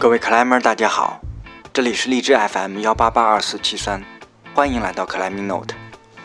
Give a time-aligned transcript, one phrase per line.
[0.00, 1.20] 各位克莱们，大家好，
[1.72, 4.00] 这里是荔枝 FM 幺八八二四七三，
[4.54, 5.74] 欢迎来到克莱明 Note。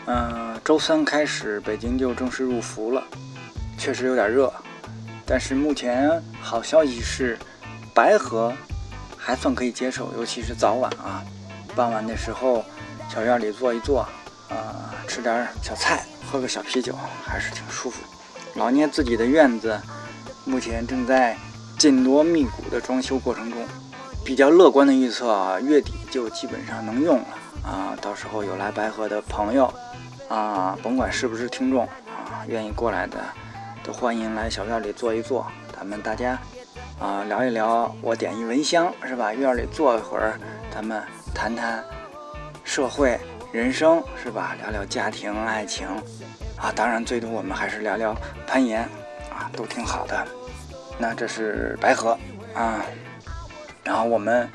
[0.06, 3.02] 嗯，周三开始北京就正式入伏了，
[3.76, 4.52] 确实有点热，
[5.26, 7.36] 但是目前好消息是，
[7.92, 8.52] 白河
[9.18, 11.24] 还算可以接受，尤其是早晚啊，
[11.74, 12.64] 傍晚的时候，
[13.12, 14.06] 小院里坐一坐，
[14.50, 16.96] 啊，吃点小菜，喝个小啤酒，
[17.26, 18.00] 还是挺舒服。
[18.54, 19.76] 老聂自己的院子
[20.44, 21.36] 目前正在。
[21.84, 23.62] 紧锣密鼓的装修过程中，
[24.24, 27.26] 比较乐观的预测啊，月底就基本上能用了
[27.62, 27.94] 啊。
[28.00, 29.70] 到时候有来白河的朋友
[30.26, 33.18] 啊，甭管是不是听众啊，愿意过来的
[33.82, 36.38] 都欢迎来小院里坐一坐，咱们大家
[36.98, 37.94] 啊聊一聊。
[38.00, 39.34] 我点一蚊香是吧？
[39.34, 40.40] 院里坐一会儿，
[40.72, 41.02] 咱们
[41.34, 41.84] 谈谈
[42.64, 43.20] 社会
[43.52, 44.56] 人生是吧？
[44.58, 45.86] 聊聊家庭爱情
[46.56, 48.16] 啊，当然最多我们还是聊聊
[48.46, 48.80] 攀岩
[49.30, 50.26] 啊，都挺好的。
[50.98, 52.18] 那这是白河
[52.54, 52.84] 啊，
[53.82, 54.48] 然后我们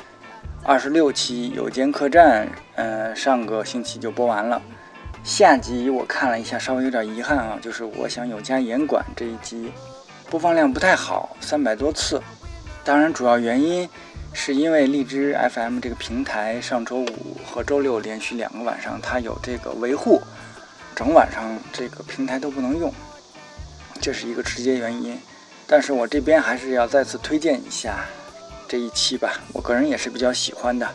[0.63, 4.61] 二十六期有间客栈，呃，上个星期就播完了。
[5.23, 9.71] 下集我看了一下，稍微有点遗憾啊，就是我想有家严管这一集
[10.29, 12.21] 播放量不太好，三百多次。
[12.85, 13.87] 当然，主要原因
[14.31, 20.21] 是因为荔枝 FM 这个平台上周五和周六连续两个晚上它有这个维护，
[20.95, 21.43] 整晚上
[21.73, 22.93] 这个平台都不能用，
[23.99, 25.19] 这是一个直接原因。
[25.71, 28.05] 但是我这边还是要再次推荐一下
[28.67, 30.89] 这一期吧，我个人也是比较喜欢的。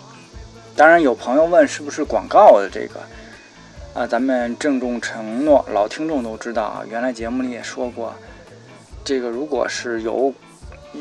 [0.74, 3.00] 当然有朋友问是不是广告的这个，
[3.94, 8.12] 啊，咱们郑重承诺，老听众都知道啊，原来节目里也说过，
[9.04, 10.34] 这个如果是有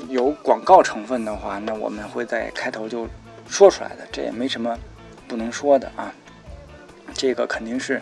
[0.07, 3.07] 有广告成分的话，那我们会在开头就
[3.47, 4.77] 说出来的，这也没什么
[5.27, 6.13] 不能说的啊。
[7.15, 7.99] 这个肯定是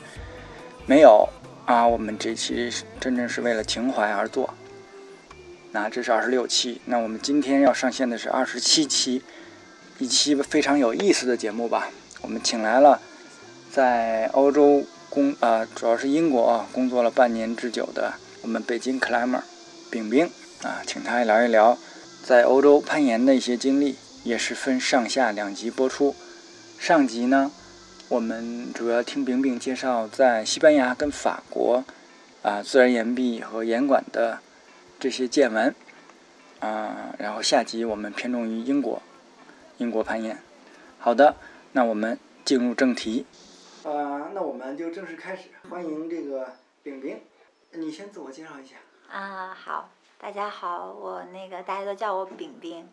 [0.86, 1.26] 没有
[1.66, 4.54] 啊，我们这期真正是为了情怀而做。
[5.74, 9.22] 那这是二十六期，那我们今天要上线的是二十七期，
[10.00, 11.90] 一期非常有意思的节目吧。
[12.22, 13.00] 我们请来了
[13.72, 19.40] 在欧洲工啊，主要是英国啊工作了半年之久的我们北京 climber
[19.90, 20.30] 饼饼
[20.62, 21.78] 啊，请他聊一聊
[22.22, 23.96] 在欧洲攀岩的一些经历，
[24.26, 26.14] 也是分上下两集播出。
[26.78, 27.50] 上集呢，
[28.10, 31.86] 我们主要听饼饼介绍在西班牙跟法国
[32.42, 34.40] 啊自然岩壁和岩馆的。
[35.02, 35.74] 这些见闻，
[36.60, 39.02] 啊，然后下集我们偏重于英国，
[39.80, 40.38] 英国攀岩。
[41.00, 41.38] 好的，
[41.72, 43.26] 那我们进入正题。
[43.82, 46.54] 呃，那我们就正式开始，欢迎这个
[46.84, 47.20] 饼饼，
[47.72, 48.76] 你先自我介绍一下。
[49.10, 49.90] 啊，好，
[50.20, 52.88] 大家好，我那个大家都叫我饼饼，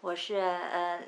[0.00, 1.02] 我是呃，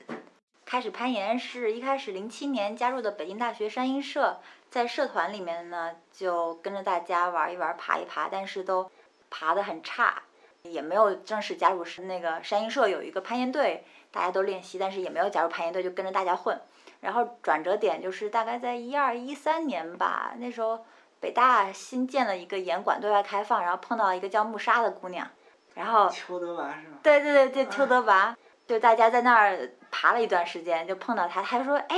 [0.66, 8.90] 开始攀岩是一开始零七年加入的北京大学山鹰社，在社团里面呢就跟着大家玩一玩，爬一爬，但是都
[9.30, 10.24] 爬得很差。
[10.62, 16.60] 也没有正式加入是那个山鹰社有一个攀岩队，大家都练习，但是也没有加入攀岩队，就跟着大家混。
[17.00, 20.84] 然后转折点就是大概在一二一三年吧，那时候
[21.18, 25.26] 北大新建了一个岩馆对外开放，然后碰到一个叫木沙的姑娘，
[25.74, 26.98] 然后邱德娃是吗？
[27.02, 31.96] 对对对对，邱德娃，就大家在那儿爬了一段时间，就碰到她，她说哎，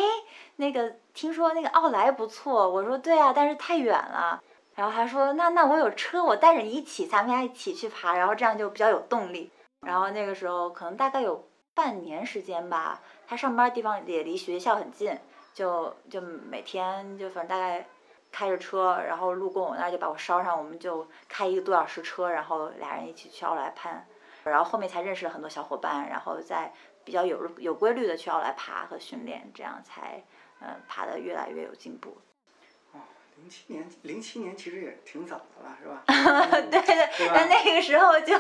[0.57, 4.41] 那个听说那个奥莱不错，我说对啊，但是太远了。
[4.75, 9.51] 然后他说：“那那我有车，我带着你一起，咱们俩一起去爬，然后这样就比较有动力。”
[9.87, 15.19] 然后那个时候可能大概有半年时间吧，他上班的地方也离学校很近，
[15.53, 17.87] 就就每天就反正大概
[18.31, 24.07] 开着车，然后路过我那儿就把我捎上，我们就开一个多小时车，然后俩人一起去奥莱攀，
[24.45, 26.73] 然后后面才认识了很多小伙伴，然后再
[27.05, 30.23] 比较有有规律的去奥莱爬和训练，这样才
[30.61, 32.17] 嗯爬的越来越有进步。
[33.43, 36.05] 零七年，零七年其实也挺早的了，是吧？
[36.71, 38.39] 对 对，但那个时候就，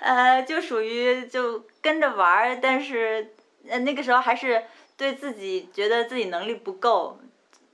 [0.00, 3.34] 呃，就属于就跟着玩儿，但是，
[3.68, 4.64] 呃，那个时候还是
[4.96, 7.18] 对自己觉得自己能力不够，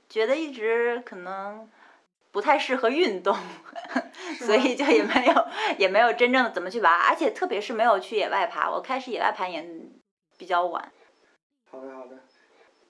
[0.09, 1.69] 觉得一直可能
[2.31, 3.37] 不太适合运动，
[4.41, 5.45] 所以就也没有
[5.77, 9.91] 也没有真正的怎么去玩，而且特别是没有去野外爬，我开始野外攀岩
[10.35, 10.91] 比较晚。
[11.69, 12.17] 好的好的，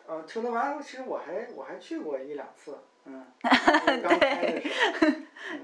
[0.08, 2.78] 呃，听得完，其实我还我还去过一两次。
[3.06, 4.70] 嗯， 刚开的时
[5.00, 5.08] 候，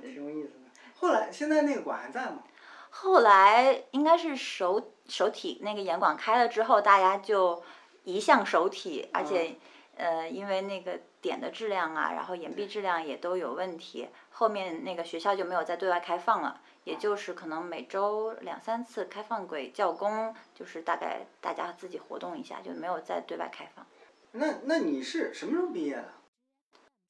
[0.02, 0.70] 挺有意思的。
[1.00, 2.44] 后来，现在那个馆还在吗？
[2.90, 7.64] 后来应该是首首体那个岩馆开了之后，大家就
[8.04, 9.56] 移向首体，而且
[9.96, 23.86] 呃，因为那个点的质量啊，然后岩壁质量也都有问题，后面那个学校就没有再对外开放了，也就是可能每周两三次开放给教工，就是大概大家自己活动一下，就没有再对外开放。
[24.32, 26.14] 那那你是什么时候毕业的？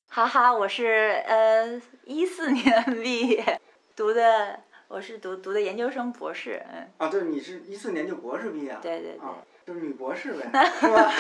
[0.10, 3.60] 哈哈，我是呃一四年毕业，
[3.96, 6.90] 读的我是读读的研究生博士，嗯。
[6.98, 8.80] 啊，对，你是一四年就博士毕业啊。
[8.82, 9.20] 对对对。
[9.20, 10.42] 啊，就是女博士呗，
[10.80, 11.12] 是吧？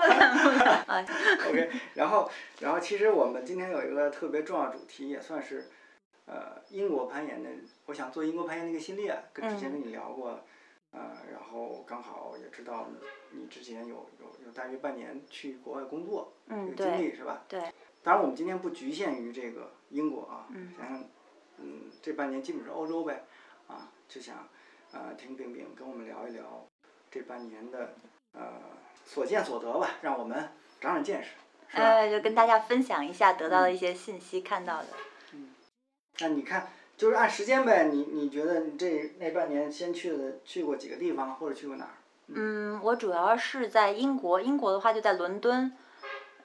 [0.00, 1.06] 不能不能啊。
[1.48, 2.30] OK，然后
[2.60, 5.70] 然后其实我们今天有一个特别重要主题，也算是
[6.26, 7.48] 呃英国攀岩的，
[7.86, 10.40] 我想做英国攀岩的一个系列，跟之前跟你聊过，
[10.90, 11.00] 呃，
[11.32, 12.88] 然后刚好也知道
[13.32, 17.44] 你你之前有有有大约半年去国外工作，嗯有经历是吧？
[17.48, 17.60] 对。
[18.02, 21.04] 当然我们今天不局限于这个英国啊，嗯想想
[21.58, 23.24] 嗯这半年基本是欧洲呗，
[23.68, 24.48] 啊就想
[24.92, 26.66] 呃听冰冰跟我们聊一聊
[27.10, 27.94] 这半年的
[28.32, 28.60] 呃
[29.04, 30.36] 所见所得吧，让我们
[30.80, 31.30] 长长见识。
[31.68, 31.84] 是吧？
[31.84, 34.88] 呃，就跟大家分享一下得到的一些信息，看到的。
[35.32, 35.54] 嗯
[36.18, 41.94] 那你看，就是按时间呗，你你觉得你这那半年先去的去过几个地方，或者去过哪儿？
[42.34, 45.76] 嗯，我主要是在英国，英国的话就在伦敦，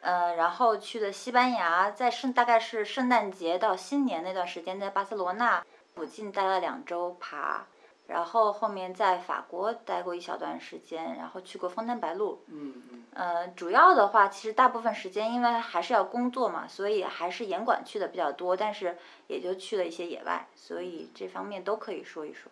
[0.02, 5.64] 呃，然后去的西班牙，在圣大概是圣诞节到新年那段时间，在巴塞罗那
[5.96, 7.66] 附近待了两周爬，
[8.08, 12.44] 然后后面在法国待过一小段时间，然后去过枫丹白露。
[12.48, 18.96] 嗯嗯呃，主要的话，其实大部分时间因为还是要工作嘛，所以还是严管去的比较多，但是
[19.26, 22.52] 也就去了一些野外，所以这方面都可以说一说。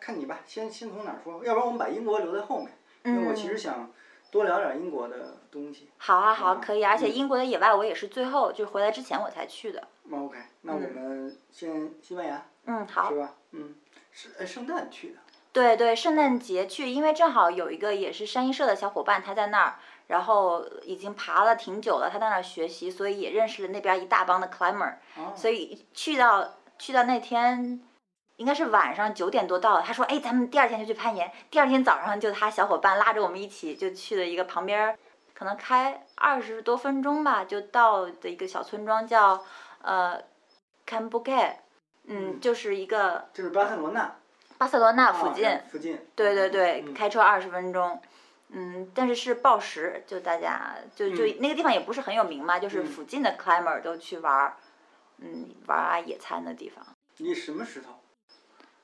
[0.00, 1.44] 看你吧，先先从哪儿说？
[1.44, 2.68] 要不然我们把英国留在后面，
[3.04, 3.90] 因为我其实嗯想
[4.30, 5.88] 多聊点英国的东西。
[5.98, 6.84] 好啊，好，嗯可以。
[6.84, 9.82] 而且嗯英国的野外我也是最后就回来之前我才去的。
[10.04, 13.18] 那 OK，那我们先西班牙，嗯，好是。
[13.18, 13.34] 吧？
[13.52, 13.74] 嗯，
[14.12, 15.18] 是哎，圣诞去的。
[15.52, 19.76] 对对，圣诞节去，因为正好有一个也是山鹰社的小伙伴，他在那儿，
[20.08, 24.96] 然后已经爬了挺久了，他在那儿学习，所以也认识了那边一大帮的 climber。
[25.16, 25.32] 哦。
[25.34, 27.80] 所以去到去到那天，
[28.36, 29.82] 应该是晚上九点多到了。
[29.82, 34.98] 他说：“哎，咱们第二天就去攀岩。”第二天早上就他小伙伴拉着我们一起就去了一个旁边儿，
[35.34, 39.42] 可能开二十多分钟吧，就到的一个小村庄叫
[39.82, 40.18] 呃
[40.86, 41.52] c a m b u g e
[42.08, 44.14] 嗯，就是一个就是巴塞罗那
[44.58, 45.60] 巴塞罗那啊附近。
[45.70, 45.98] 附近。
[46.14, 48.00] 对对对，嗯开车二十分钟。
[48.48, 54.56] 嗯，但是是报时，就大家就就、那个地方也不是很有名嘛，就是嗯附近的 climber 都去玩儿，
[55.18, 56.86] 嗯，玩儿啊野餐的地方。
[57.16, 57.90] 你什么石头？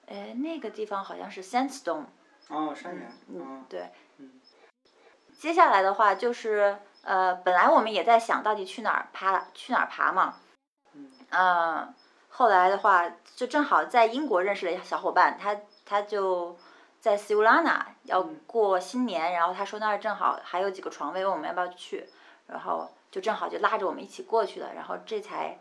[0.07, 2.05] 哎，那个地方好像是 sandstone，
[2.49, 3.03] 哦，山岩。
[3.29, 3.91] 嗯嗯，对。
[4.19, 4.31] 嗯
[5.39, 10.37] 接下来的话就是呃，本来我们也在想到底去哪儿爬，去哪儿爬嘛。
[10.95, 11.95] 嗯呃，
[12.29, 16.57] 后来的话就正好在英国认识了一小伙伴，他他就
[17.01, 22.09] 在 s i u l a n a 要嗯过新年，然后他说那儿正好还有几个床位，问我们要不要去，
[22.47, 25.59] 然后就正好就拉着我们一起过去了，然后这才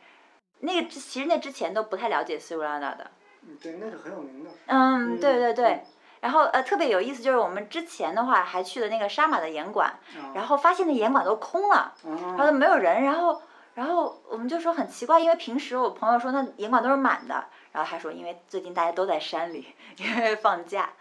[0.60, 3.10] 那个之其实那之前都不太了解 s i u l a n a 的。
[3.44, 4.50] 嗯，对，那是很有名的。
[4.68, 5.66] 嗯，对对对。
[5.74, 5.86] 嗯
[6.22, 9.92] 然后呃，特别有意思，就是我们之前的话还去了那个沙马的岩馆，
[10.36, 13.42] 然后发现那岩馆都空了，然后啊都没有人，然后
[13.74, 20.92] 然后我们就说很奇怪，因为平时我朋友说那岩馆都是满的，然后他说因为最近大家都在山里，因为放假，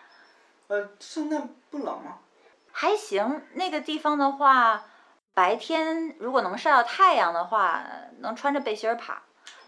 [0.68, 2.16] 呃，圣诞不冷吗？
[2.72, 3.42] 还行。
[3.52, 4.84] 那个地方的话，
[5.34, 7.82] 白天如果能晒到太阳的话，
[8.20, 9.20] 能穿着背心儿爬，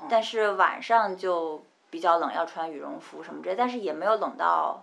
[0.08, 4.82] 但是晚上就比较冷，要穿羽绒服什么之类，但是也没有冷到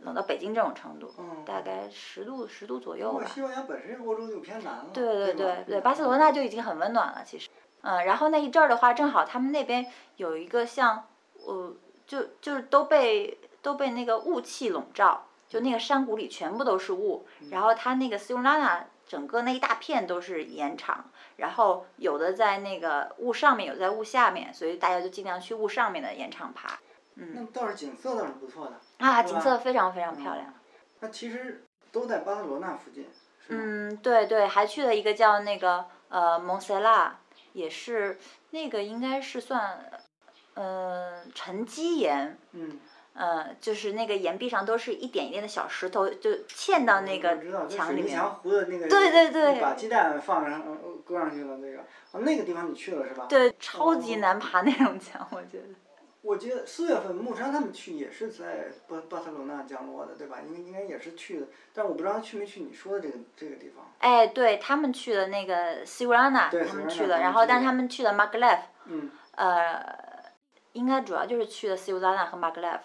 [0.00, 1.42] 冷到北京这种程度，嗯。
[1.46, 3.24] 大概十度十度左右吧。
[3.24, 4.86] 西班牙本身欧洲就偏南了。
[4.92, 7.48] 对对对对对，巴塞罗那就已经很温暖了，其实。
[7.80, 11.06] 嗯，然后那一阵儿的话，正好他们那边有一个像，
[11.46, 11.74] 呃，
[12.06, 21.06] 就就是都被都被那个雾气笼罩，就那个山谷里全部都是雾，然后它那个斯尤拉纳整个那一大片都是盐场，
[21.42, 26.78] 然后有的在那个雾上面，有的在雾下面，所以大家就尽量去雾上面的演唱爬。
[27.16, 28.78] 嗯那倒是景色倒是不错的。
[28.98, 30.54] 啊，景色非常非常漂亮。
[31.00, 33.08] 那其实都在巴塞罗那附近，
[33.44, 33.60] 是吗？
[33.60, 37.18] 嗯，对对，还去了一个叫那个呃蒙塞拉，
[37.54, 38.18] 也是
[38.50, 39.90] 那个应该是算，
[40.54, 42.78] 呃沉积岩，嗯。
[43.14, 47.36] 呃就是那个岩壁上都是一点一点的小石头，就嵌到那个
[47.68, 48.02] 墙里面。
[48.02, 48.88] 水泥墙糊的那个。
[48.88, 51.78] 对对对把鸡蛋放上，呃搁上去了那个。
[51.80, 53.26] 啊，那个地方你去了是吧？。
[53.28, 55.64] 对，超级哦难爬那种墙，我觉得。
[56.22, 60.38] 我觉得四月份木山他们去也是在巴巴塞罗那降落的，对吧？
[60.46, 63.84] 应该应该也是去的，但我不知道他去没去你说的这个这个地方。
[63.98, 69.10] 哎，对他们去的那个 a n a 对他们去了，然后但他们去了他们去了 Maglev，嗯。
[69.34, 69.82] 呃，
[70.74, 72.78] 应该主要就是去的 s i r a n a 和 Maglev，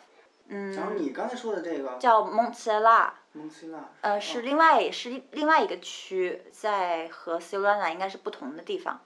[0.47, 3.13] 嗯，然后你刚才说的这个叫蒙塞拉。
[3.37, 3.77] 蒙西纳。
[4.01, 8.99] 呃，是另外是另外一个区，在和 s i l a n a 应该是不同的地方。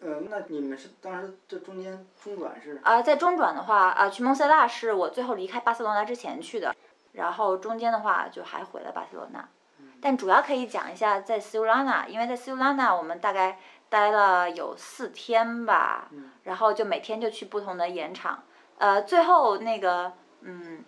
[0.00, 2.80] 呃，那你们是当时这中间中转是？
[2.84, 6.74] 啊、在中转的话，啊、去蒙塞拉是我最后离开巴塞罗那之前去的，
[7.12, 9.48] 然后中间的话就还回了巴塞罗那。
[10.00, 16.08] 但主要可以讲一下在 s i l a n a 因为在 s i l a n a 我们大概待了有四天吧，
[16.44, 18.44] 然后就每天就去不同的盐场。
[18.78, 20.84] 呃，最后那个嗯，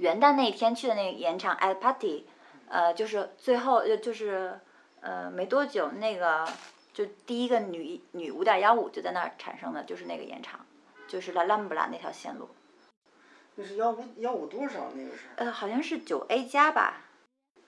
[0.00, 2.24] 元旦那一天去的那个演场 at party，
[2.68, 4.58] 呃，就是最后呃就是
[5.02, 6.48] 呃没多久那个
[6.94, 10.64] 就第一个女女五点幺五就在那儿产生的，就是那个盐场，
[11.06, 12.48] 就是拉兰布拉那条线路。
[13.56, 15.24] 那是幺五幺五多少那个是？
[15.36, 17.04] 呃，好像是九 A 加吧。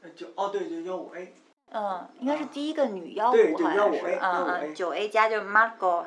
[0.00, 1.34] 呃，九哦对就幺五 A。
[1.74, 6.06] 嗯，应该是第一个女幺对五，好像是，嗯嗯，九 A 加就是 Margot，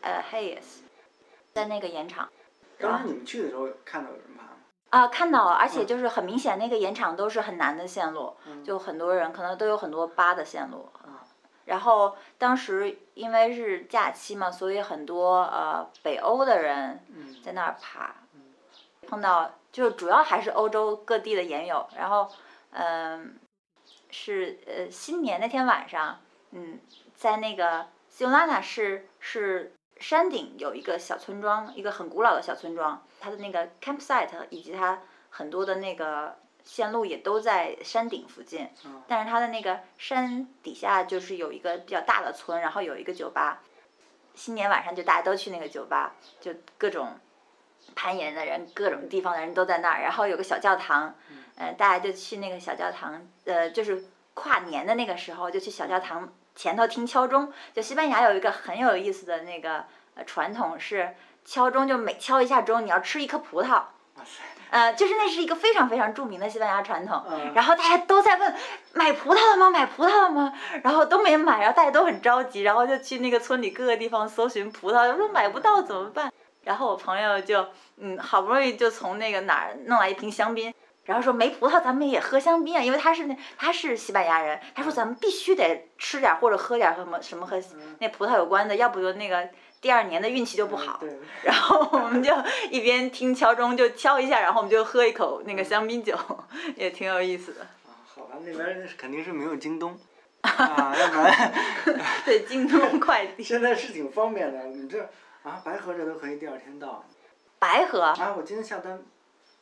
[0.00, 0.80] 呃 Hayes，
[1.52, 2.30] 在那个盐场。
[2.78, 4.49] 当时你们去的时候看到有人爬吗？
[4.90, 10.88] 啊，看到了，而且就是很明显，那个演场都是很难的线路，就很多人可能都有很多疤的线路。
[11.64, 17.00] 然后当时因为是假期嘛，所以很多呃北欧的人
[17.42, 18.14] 在那儿爬，
[19.08, 22.30] 碰到就主要还是欧洲各地的研友，然后
[22.72, 23.36] 嗯。
[24.12, 26.18] 是呃，新年那天晚上，
[26.50, 26.80] 嗯，
[27.14, 38.68] 在那个西欧拉纳是是山顶有一个小村庄，一个很古老的小村庄，它的那个 campsite 以及它很多的那个线路也都在山顶附近。
[39.06, 43.62] 但是它的那个山底下就是有一个比较大的村，然后有一个酒吧。
[44.34, 47.18] 新年晚上就大家都去那个酒吧，就各种
[47.94, 51.14] 攀岩的人，各种地方的人都在那儿，然后有个小教堂。
[51.56, 57.52] 呃，大家就去那个小教堂，呃，就是跨年的那个时候，就去小教堂前头听敲钟。
[57.74, 59.84] 就西班牙有一个很有意思的那个
[60.24, 63.82] 传统是敲钟，就每敲一下钟，你要吃一颗葡萄。
[64.70, 67.24] 呃，就是那是一个非常非常著名的西班牙传统。
[67.54, 68.54] 然后大家都在问
[68.92, 69.70] 买葡萄了吗？
[69.70, 70.52] 买葡萄了吗？
[70.84, 76.32] 然后都没买，然后大家都很着急，然后就去那个村里各个地方搜寻葡萄，说买不到怎么办？
[76.62, 77.66] 然后我朋友就
[77.96, 80.72] 嗯，好不容易就从那个哪儿弄来一瓶香槟。
[81.04, 84.60] 然后说没葡萄，咱们也喝香槟啊，因为他是那他是西班牙人。
[84.76, 87.60] 他说咱们必须得吃点或者喝点什么什么和
[87.98, 89.48] 那葡萄有关的，要不就那个
[89.80, 91.00] 第二年的运气就不好。
[91.42, 92.32] 然后我们就
[92.70, 96.16] 一边听敲钟就敲一下，然后我们就喝一口那个香槟酒，
[96.76, 97.62] 也挺有意思的。
[97.62, 99.98] 啊，好吧，那边肯定是没有京东
[100.42, 101.52] 啊，要不然
[102.24, 103.42] 对京东快递。
[103.42, 105.00] 现在是挺方便的，你这
[105.42, 107.04] 啊白河这都可以第二天到。
[107.58, 108.00] 白河。
[108.02, 109.00] 啊，我今天下单。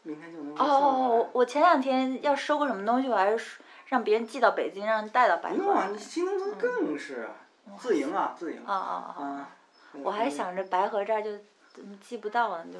[0.04, 3.58] 明天就能哦，我我前两天要收个什么东西，我还是
[3.88, 5.56] 让别人寄到北京，让人带到白河。
[5.56, 7.28] 不用啊，你新农村更是
[7.76, 8.62] 自营啊，自营。
[8.64, 9.50] 啊啊啊！
[9.94, 11.30] 我还想着白河这儿就
[11.72, 12.78] 怎么寄不到呢，就。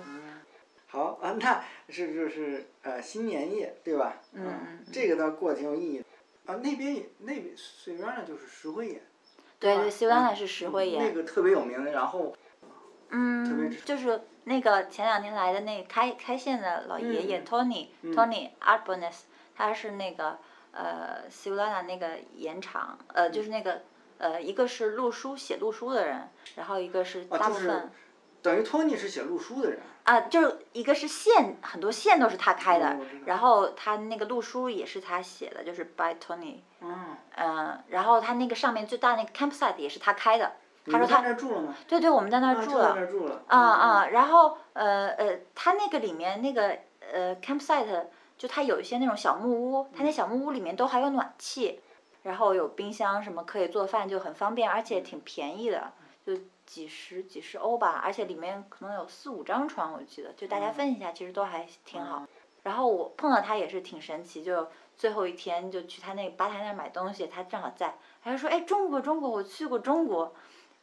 [0.87, 4.17] 好啊，那是就是呃新年夜对吧？
[4.33, 4.85] 嗯嗯。
[4.93, 6.05] 这个倒过得挺有意义。
[6.47, 9.03] 啊，那边也那边水边呢就是石灰岩。
[9.59, 11.05] 对对，西边呢是石灰岩。
[11.05, 12.35] 那个特别有名，然后。
[13.11, 19.21] 嗯，就是那个前两天来的那开开县的老爷爷 Tony Tony Arbones，
[19.57, 20.38] 他是那个
[20.73, 23.83] 呃西乌拉纳那个盐场，呃就是那个
[24.18, 27.90] 呃一个是录书写录书的人，然后一个是大部分，
[28.42, 29.80] 等于 Tony 是写录书的人。
[30.04, 32.96] 啊，就是一个是线很多线都是他开的，
[33.26, 40.52] 然后他那个录书也是他写的，就是 By Tony，嗯，嗯，然后他那个上面最大那个 campsite 也是他开的。
[40.90, 41.20] 他说他
[41.87, 43.42] 对对，我们在那儿住了。
[43.48, 46.78] 啊啊，然后呃呃，他那个里面那个
[47.12, 48.06] 呃 campsite，
[48.38, 51.82] 就他有一些那种小木屋，他那小木屋里面都还有暖气，
[52.22, 55.92] 然后有冰箱什么可以做饭，就很方便，而且挺便宜的，
[56.26, 62.26] 就几十几十欧吧，而且里面可能有四五张床，我记得，就大家分一下，其实都还挺好。
[62.62, 70.34] 然后我碰到他也是挺神奇，就最后一天就去他那吧台那儿买东西，他正好在，他就说哎中国中国，我去过中国。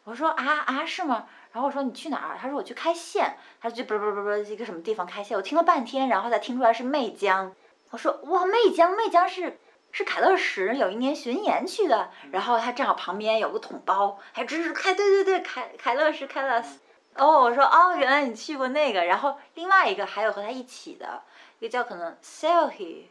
[0.05, 1.27] 我说啊啊是吗？
[1.51, 2.37] 然后我说你去哪儿？
[2.39, 3.37] 他说我去开县。
[3.59, 5.35] 他就不不不不一个什么地方开县？
[5.35, 7.53] 我听了半天，然后才听出来是媚江。
[7.89, 9.57] 我说哇媚江媚江是
[9.95, 12.11] 是凯乐石有一年巡演去的。
[12.33, 16.79] 然后他正好旁边有个桶包，还支持开对对对凯凯乐石凯乐斯。
[17.15, 19.05] 哦我说哦原来你去过那个。
[19.05, 21.21] 然后另外一个还有和他一起的
[21.59, 23.03] 一个叫可能 Selhy。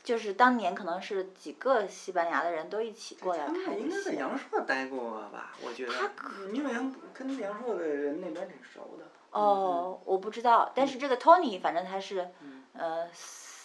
[0.00, 5.52] 就是当年可能是几个西班牙的人都一起过来开应该在阳朔待过吧？
[5.60, 5.92] 我觉得。
[5.92, 6.08] 他
[6.54, 9.04] 因为阳跟阳朔的人那边挺熟的。
[9.32, 12.26] 哦，我不知道，但是这个 Tony 反正他是，
[12.72, 13.06] 呃，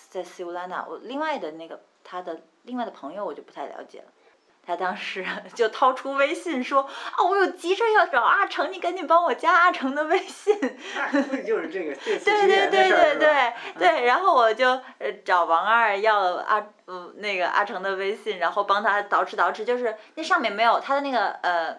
[0.09, 0.83] 在西乌拉纳。
[0.85, 4.05] 我另外的那个他的另外的朋友我就不太了解了。
[4.65, 6.83] 他当时 就掏出微信说
[7.17, 10.57] ：“啊，我有急事要找阿成，你赶紧帮我加阿成的微信。”
[11.11, 21.77] 那估计就是这个对对对对对对，然后我就呃找王二要阿嗯那个阿成的微信，然后帮他捯饬捯饬，就是那上面没有他的那个呃。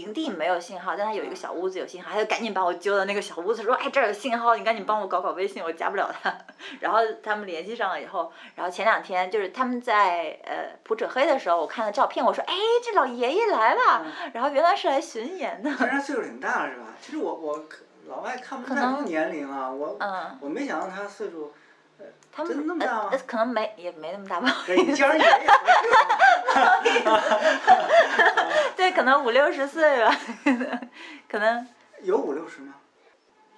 [0.00, 6.36] 营地没有信号，但他有一个小屋子有信号，他就赶紧把我揪到那个小屋子，说：“哎，这儿有信号，你赶紧帮我搞搞微信，我加不了他。
[6.80, 15.70] ”然后他们联系上了以后，然后前两天就是他们在呃普者黑的时候，我看了照片，我说：“哎，这老爷爷来了。”然后原来是来巡演的。
[15.72, 16.86] 虽然岁数挺大了是吧？
[17.00, 17.64] 其实我我
[18.08, 21.52] 老外看不可太出年龄啊，我嗯，我没想到他岁数，
[22.36, 27.18] 他们那么大吗可能没也没那么大吧，给你叫人爷爷合适吗？
[28.76, 30.14] 对，可能五六十岁吧，
[31.26, 31.66] 可能
[32.02, 32.74] 有五六十吗？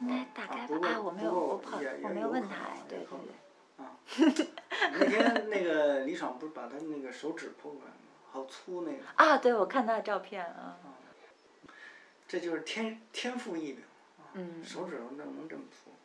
[0.00, 1.00] 应该大概吧。
[1.02, 4.46] 我没有，我跑我没有问他哎，对也对对。
[4.46, 4.48] 可
[4.92, 7.94] 那天那个李爽不是把他那个手指剖出来吗？
[8.30, 10.78] 好粗那个，啊，对，我看他的照片啊，
[12.28, 13.82] 这就是天天赋异禀。
[14.34, 15.97] 嗯，手指头能能这么粗，嗯，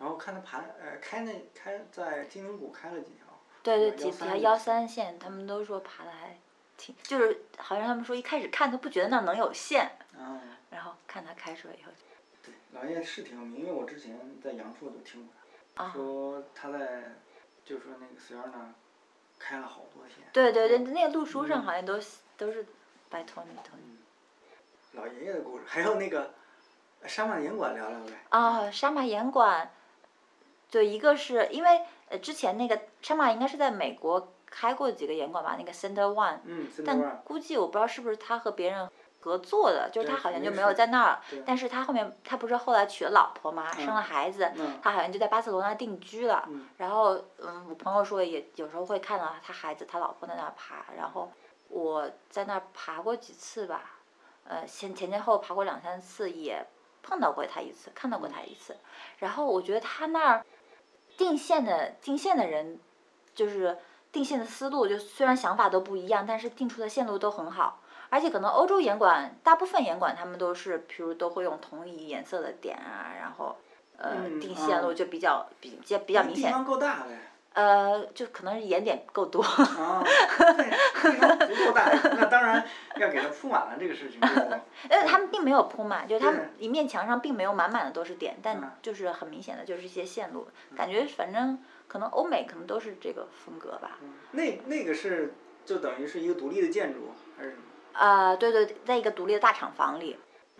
[0.00, 3.26] 然后看他盘，呃，开那开在金陵谷开了几条，
[3.62, 6.38] 对对，幺几条幺三线，他们都说爬的还
[6.78, 10.40] 挺，就是好像他们说一开始看都不觉得那儿能有线，啊，
[10.70, 11.92] 然后看他开出来以后，
[12.42, 15.34] 对，老爷是挺有名，因为我之前在阳朔就听过
[15.74, 17.16] 他，啊，说他在，
[17.62, 18.72] 就说那个随儿那儿
[19.38, 22.00] 开了好多线，对对对，那个路书上嗯好像都
[22.38, 22.64] 都是
[23.10, 23.98] 拜托你托你。
[24.92, 26.32] 老爷爷的故事，还有那个
[27.04, 29.70] 沙马岩馆聊聊呗，啊，沙马岩馆，
[30.70, 36.38] 对，一个是因为呃之前那个沙马应该是在美国开过几个演馆吧，那个 Center One，
[36.84, 38.88] 但，估计我不知道是不是他和别人
[39.20, 46.44] 合作的，就是他好像就没有在那儿，但是他后面他不是后来娶了老婆嘛，生嗯了孩子，嗯他好像就在巴塞罗那定居了。
[46.48, 51.30] 嗯然后嗯，我朋友说也有时候会看到他孩子他老婆在那儿爬，然后
[51.68, 53.98] 我在那儿爬过几次吧，
[54.44, 56.64] 呃前前前后后爬过两三次，也
[57.02, 58.76] 碰到过他一次，看到过他一次。
[59.18, 60.44] 然后我觉得他那儿
[61.20, 62.78] 定线的定线的人，
[63.34, 63.76] 就是
[64.10, 67.82] 定线的思路，就虽然想法都不一样，但是定出的线路都很好。
[68.08, 73.54] 而且可能欧洲严管，大部分严管他们都是，比如都会用同一颜色的点啊，然后
[73.98, 76.46] 呃嗯定线路啊就比较比较比较明显。
[76.46, 79.42] 地方够大呗，呃，就可能是盐点够多。
[79.42, 80.02] 啊，
[80.56, 82.64] 对，地方不够大，那当然
[82.96, 84.28] 要给它铺满了这个事情就，
[84.88, 93.98] 呃，他们并没有铺满，就是他们一面墙上并没有满满的都是点，嗯但就是很明显的就是一些线路，感觉反正可能欧美可能都是这个风格吧。
[94.30, 95.34] 那那个是
[95.66, 97.62] 就等于是一个独立的建筑还是什么？
[97.92, 100.16] 啊，对对，在一个独立的大厂房里，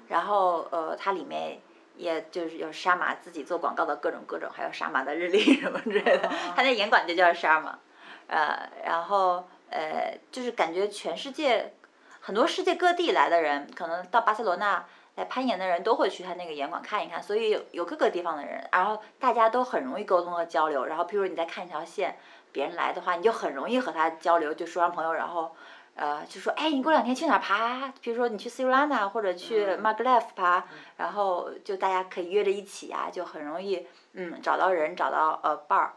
[0.08, 1.60] 然后呃，它里面
[2.00, 7.78] 也就是有沙马自己做广告的各种各种，还有沙马的日历什么之类的， 他那严管就叫沙马，
[8.26, 11.74] 呃，然后呃，就是感觉全世界
[12.20, 14.82] 很多世界各地来的人，可能到巴塞罗那
[15.16, 22.16] 来攀岩的人都会去他那个岩馆看一看，所以有有各个地方的人，然后大家都很容易沟通和交流，然后譬如你在看一条线，
[22.50, 25.54] 别人来的话，你就很容易和他交流，就说上朋友，然后。
[26.00, 27.92] 呃，就说哎，你过两天去哪儿爬？
[28.00, 30.64] 比如说你去 s i r a n a 或者去嗯 Maglev 爬，
[30.96, 35.94] 然后就大家可以约着一起呀、就很容易嗯找到人，找到呃伴儿。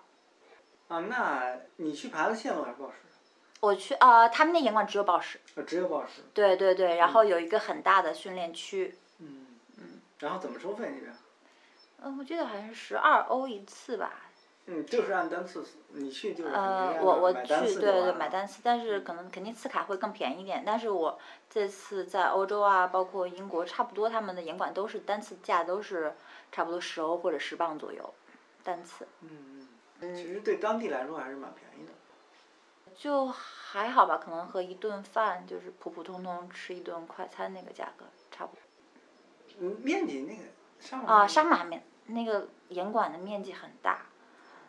[0.89, 2.95] 啊，那你去爬的线路还是报时？
[3.61, 6.21] 我去呃，他们那岩馆只有报时，啊，只有报时。
[6.33, 10.01] 对对对，然后有一个很大的训练区，嗯嗯。
[10.19, 11.15] 然后怎么收费那边？
[12.01, 14.11] 嗯、我记得好像是十二欧一次吧。
[14.65, 20.63] 嗯，就是按单次，你去就是呃，你我我去买单次就对对买单次，但是可能肯定次卡会更便宜一点。
[20.65, 26.13] 但是我这次在欧洲啊，包括英国，差不多他们的严管都是单次价都是
[26.51, 28.13] 差不多十欧或者十磅左右，
[28.63, 29.05] 单次。
[29.21, 29.67] 嗯
[29.99, 30.15] 嗯。
[30.15, 31.91] 其实对当地来说还是蛮便宜的。
[32.95, 38.61] 就还好吧，可能和一顿饭就是普普通通吃一顿快餐那个价格差不多。
[39.59, 40.43] 嗯，面积那个
[40.79, 44.05] 上啊，沙马面那个严管的面积很大，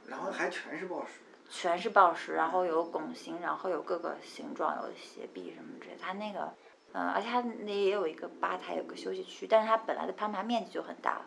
[0.08, 1.20] 然后还全是宝石。
[1.50, 6.00] 全是宝石，然后有拱形，然后有各个形状，有斜壁什么之类的。
[6.02, 6.52] 它那个，
[6.92, 11.20] 嗯、而且它那也有一个吧台，有个休息区，但是它本来的攀爬面积就很大，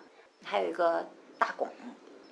[0.44, 1.70] 还有一个大拱，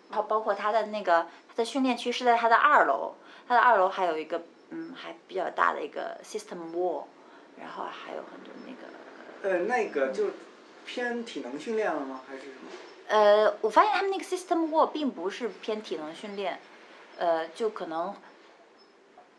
[0.10, 3.14] 然后包括它的那个它的训练区是在它的二楼，
[3.48, 7.06] 它的二楼还有一个嗯还比较大的一个 system wall，
[7.58, 10.32] 然后还有很多那个呃，那个就
[10.86, 12.22] 偏体能训练了吗？
[12.28, 12.72] 还是什么？
[13.08, 16.60] 呃，我发现他们那个 system wall 并不是偏体能训练，
[17.18, 18.16] 呃，就可能，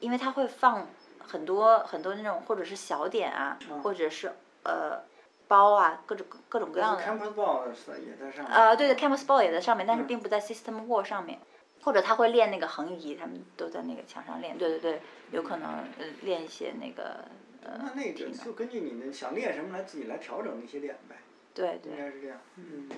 [0.00, 0.86] 因为他会放
[1.18, 4.32] 很多很多那种或者是小点啊，嗯或者是
[4.64, 5.02] 呃
[5.48, 7.02] 包啊，各种各种各样的。
[7.02, 7.64] Campus Ball
[7.98, 8.54] 也在上面。
[8.54, 11.38] 呃，对的，campus ball 也在上面，但是嗯并不在 system wall 上面。
[11.82, 14.58] 或者他会练那个横移，他们都在那个墙上练。
[14.58, 15.00] 对对对，
[15.30, 17.24] 有可能呃练一些那个
[17.62, 18.12] 呃那那。
[18.12, 21.14] 个就根据你们想练什么来自己来调整那些点呗，
[21.54, 21.98] 对对应。
[21.98, 22.40] 该是这样。
[22.56, 22.88] 嗯。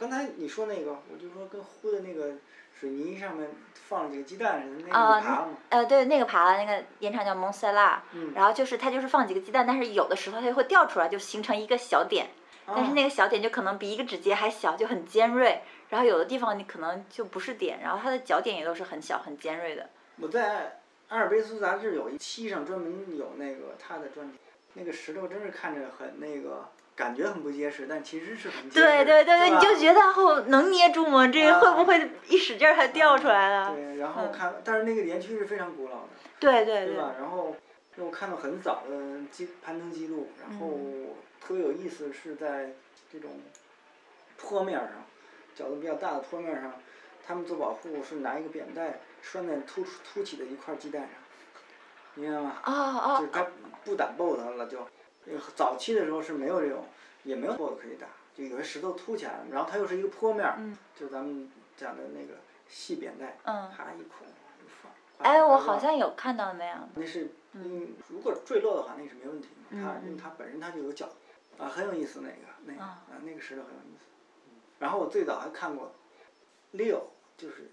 [0.00, 2.32] 刚才你说那个，我就说跟糊的那个
[2.72, 5.58] 水泥上面放了几个鸡蛋似的，那个爬了吗？
[5.68, 12.30] 呃，对，那个爬那个岩场叫蒙塞拉，嗯然后就是它就是放几个鸡蛋，但是有的石头它就会掉出来，就形成一个小点，
[12.64, 15.60] 但是那个小点就可能比一个指节还小，就很尖锐。
[15.90, 19.90] 然后有的地方你可能就不是点，然后它的脚点也都是很小很尖锐的。
[20.16, 24.38] 我在阿尔卑斯杂志有一期上专门有那个他的专题，
[24.72, 28.84] 那个石头真是看着很那个感觉很不结实，但其实是很结实。
[28.86, 31.26] 对对对对，你就觉得后能捏住吗？
[31.28, 33.74] 这啊会不会一使劲儿它掉出来了？
[33.74, 36.08] 对，然后嗯看，但是那个园区是非常古老的，
[36.38, 37.14] 对对对，对吧？
[37.18, 37.56] 然后
[37.96, 38.94] 因为我看到很早的
[39.32, 41.06] 记攀登记录，然后嗯
[41.40, 42.70] 特别有意思是在
[43.10, 43.30] 这种
[44.36, 44.94] 坡面儿上，
[45.56, 46.74] 角度比较大的坡面儿上，
[47.26, 51.10] 他们做保护是拿一个扁带拴在凸出凸起的一块鸡蛋上，
[52.14, 52.56] 明白吗？
[52.66, 53.46] 哦哦，就是它
[53.84, 54.86] 不打 boat 了就，呃
[55.54, 56.84] 早期的时候是没有这种，
[57.24, 64.92] 也没有 boat 可以打，就有些石头凸起来了，然后它又是一个坡面儿，嗯就咱们讲的那个细扁带，嗯，啪一捆一放。
[65.18, 69.82] 哎，我好像有看到那样，那是嗯，如果坠落的话，那是没问题的。
[69.82, 71.08] 它嗯因为它本身它就有角，
[71.58, 74.04] 啊，很有意思那个那个啊啊那个石头很有意思。
[74.78, 75.92] 然后我最早还看过
[76.72, 77.02] ，Leo
[77.36, 77.70] 就是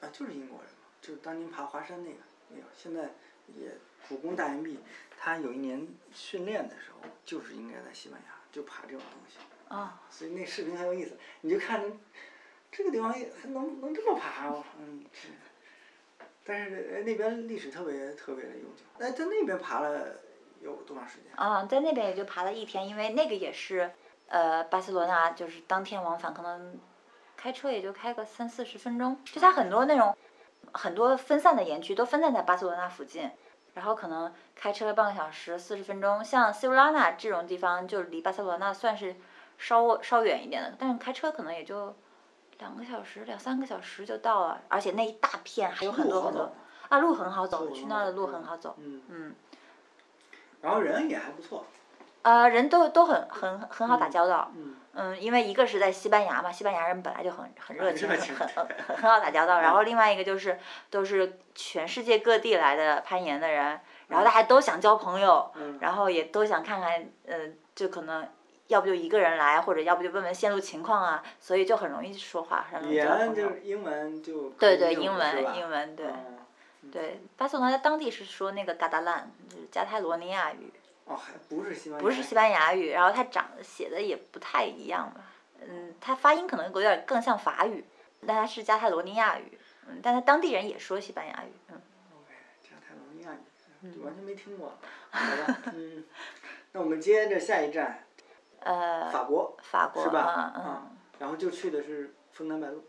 [0.00, 2.18] 啊就是英国人嘛，就是当年爬华山那个
[2.54, 3.10] Leo，现在
[3.48, 3.76] 也
[4.08, 4.78] 主攻大岩壁。
[5.18, 11.16] 他有一年训练的时候，就是应该在西班牙就爬这种东西，啊，所以那视频很有意思。
[11.42, 11.80] 你就看
[12.72, 15.28] 这个地方也还能能这么爬啊，嗯是。
[16.44, 18.82] 但是呃那边历史特别特别的悠久。
[18.98, 20.16] 哎在那边爬了
[20.60, 21.32] 有多长时间？
[21.36, 23.92] 啊，在那边也就爬了一天，因为那个也是，
[24.26, 26.80] 呃，巴塞罗那就是当天往返，可能
[27.36, 29.16] 开车也就开个三四十分钟。
[29.24, 30.16] 就它很多那种
[30.72, 33.30] 很多分散的园区都分散在巴塞罗那附近，
[33.74, 36.24] 然后可能开车半个小时四十分钟。
[36.24, 39.16] 像塞罗拉纳这种地方，就离巴塞罗那算是
[39.58, 41.94] 稍稍远一点的，但是开车可能也就
[42.58, 46.52] 两个小时、两三个小时就到了，而且那一大片还有很多很多
[46.88, 49.34] 啊，路很好走，去那儿的路很好走，嗯，嗯。
[50.60, 51.66] 然后人也还不错。
[52.22, 59.60] 呃，人都都很很很好打交道，嗯嗯，因为一个是在西班牙嘛，西班牙人本来就很很热情，很很很好打交道。
[59.60, 60.58] 然后另外一个就是
[60.90, 68.28] 都是全世界各地来的攀岩的人，然后大家都想交朋友，嗯然后也都想看看，嗯，就可能
[68.68, 73.34] 要不就一个人来，或者要不就问问线路情况啊，所以就很容易说话，很容易语言交朋友。
[73.34, 80.70] 就是英文就对对，英文英文对嗯对，巴塞罗那当地是说那个嘎达兰，就是加泰罗尼亚语。
[81.04, 85.20] 哦，还不是西班牙，不是西班牙语，然后它长得写的也不太一样吧，
[85.60, 87.84] 嗯，它发音可能有点更像法语，
[88.26, 91.80] 但它是加泰罗尼亚语，嗯，但它当地人也说西班牙语，嗯
[92.16, 93.30] ，OK，加泰罗尼亚
[93.82, 94.78] 语，完全没听过。
[95.10, 96.04] 好吧，嗯，
[96.72, 98.04] 那我们接着下一站，
[98.60, 100.52] 呃，法国法国，是吧？
[100.56, 102.84] 嗯嗯，啊，然后就去的是枫丹白露。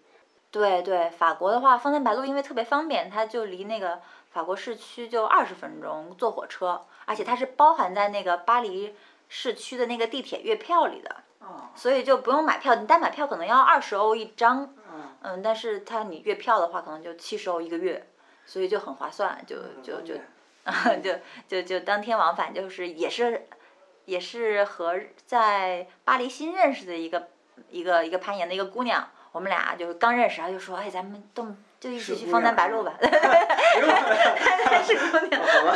[0.51, 3.99] 对对，法国的话，枫丹白露因为特别方便，它就离那个
[4.29, 8.95] 法国市区就二十分钟坐火车，而且它是包含在那个巴黎
[9.29, 18.07] 市区的那个地铁月票里的，啊所以就不用买票，你单买票可能要二十欧一张，啊，嗯，但是它你月票的话，可能就七十欧一个月，
[18.45, 20.15] 所以就很划算，就就就
[20.65, 21.11] 很就
[21.47, 23.47] 就就当天往返，就是也是
[24.05, 27.29] 也是和在巴黎新认识的一个
[27.69, 31.47] 一个一个攀岩的一个姑娘，我们俩就是刚认识，然后就说，哎，咱们都
[31.83, 32.93] 就一起去枫丹白露吧
[34.87, 35.41] 是姑娘。
[35.41, 35.75] 好吧，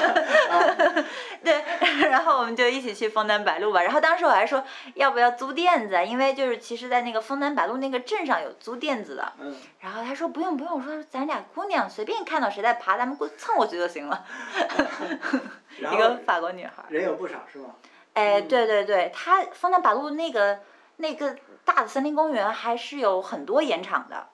[0.49, 1.03] 啊，
[1.43, 1.61] 对，
[2.09, 3.81] 然后我们就一起去枫丹白露吧。
[3.83, 9.33] 然后当时我还说要不要租垫子啊，因为就是其实，在那个枫丹白露那个镇上有租垫子的。
[9.37, 14.23] 嗯，然后他说不用不用，我说咱俩姑娘随便看到谁在爬，咱们过蹭过去就行了。
[15.79, 16.85] 然一个后法国女孩儿。
[16.87, 17.65] 人有不少是吧？
[18.13, 20.59] 哎，嗯对对对，它枫丹白露那个
[20.95, 24.29] 那个大的森林公园还是有很多盐场的。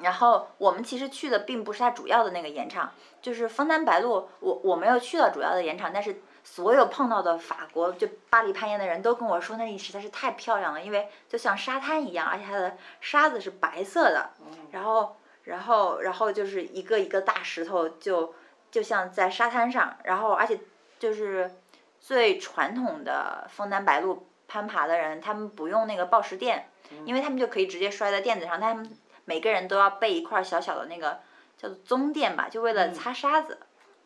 [0.00, 18.34] 然后我们其实去的并不是它主要的那个盐场，就是枫丹白露，我我没有去到主要的盐场，但是所有碰到的法国就巴黎攀岩的人都跟我说那里实在是太漂亮了，因为就像沙滩一样，而且它的沙子是白色的，哦然后然后然后就是一个一个大石头就
[18.70, 20.58] 就像在沙滩上，然后而且
[20.98, 21.50] 就是
[22.00, 26.68] 最传统的枫丹白露攀爬的人，他们不用那个抱石垫，
[27.04, 28.90] 因为他们就可以直接摔在垫子上，他们
[29.30, 31.20] 每个人都要备一块小小的那个
[31.56, 33.60] 叫做棕垫吧，就为了擦沙子，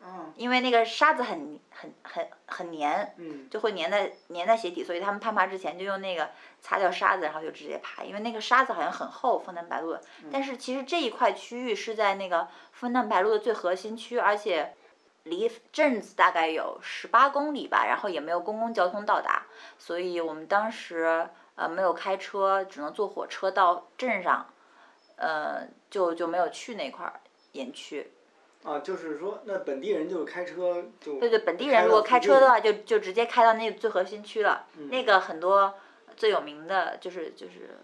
[0.05, 6.29] 嗯，因为那个沙子很很很很粘，嗯，就会粘在粘在鞋底，所以他们攀爬之前就用那个
[6.61, 10.01] 擦掉沙子，然后就直接爬，因为那个沙子好像很厚，枫丹白露的。
[10.31, 14.75] 但是其实这一块区域是在那个枫丹白露的最核心区，而且
[15.23, 19.47] 离镇子大概有十八公里吧，然后也没有公共交通到达，
[19.79, 24.45] 所以我们当时呃没有开车，只能坐火车到镇上，
[25.17, 27.19] 呃就就没有去那块儿
[27.53, 28.11] 岩区。
[28.63, 34.65] 啊，就是说那本地人就是开车就对对，本地人如果开车的话，就就直接开到那个最核心区了。
[34.77, 35.75] 嗯那个很多
[36.17, 37.77] 最有名的就是就是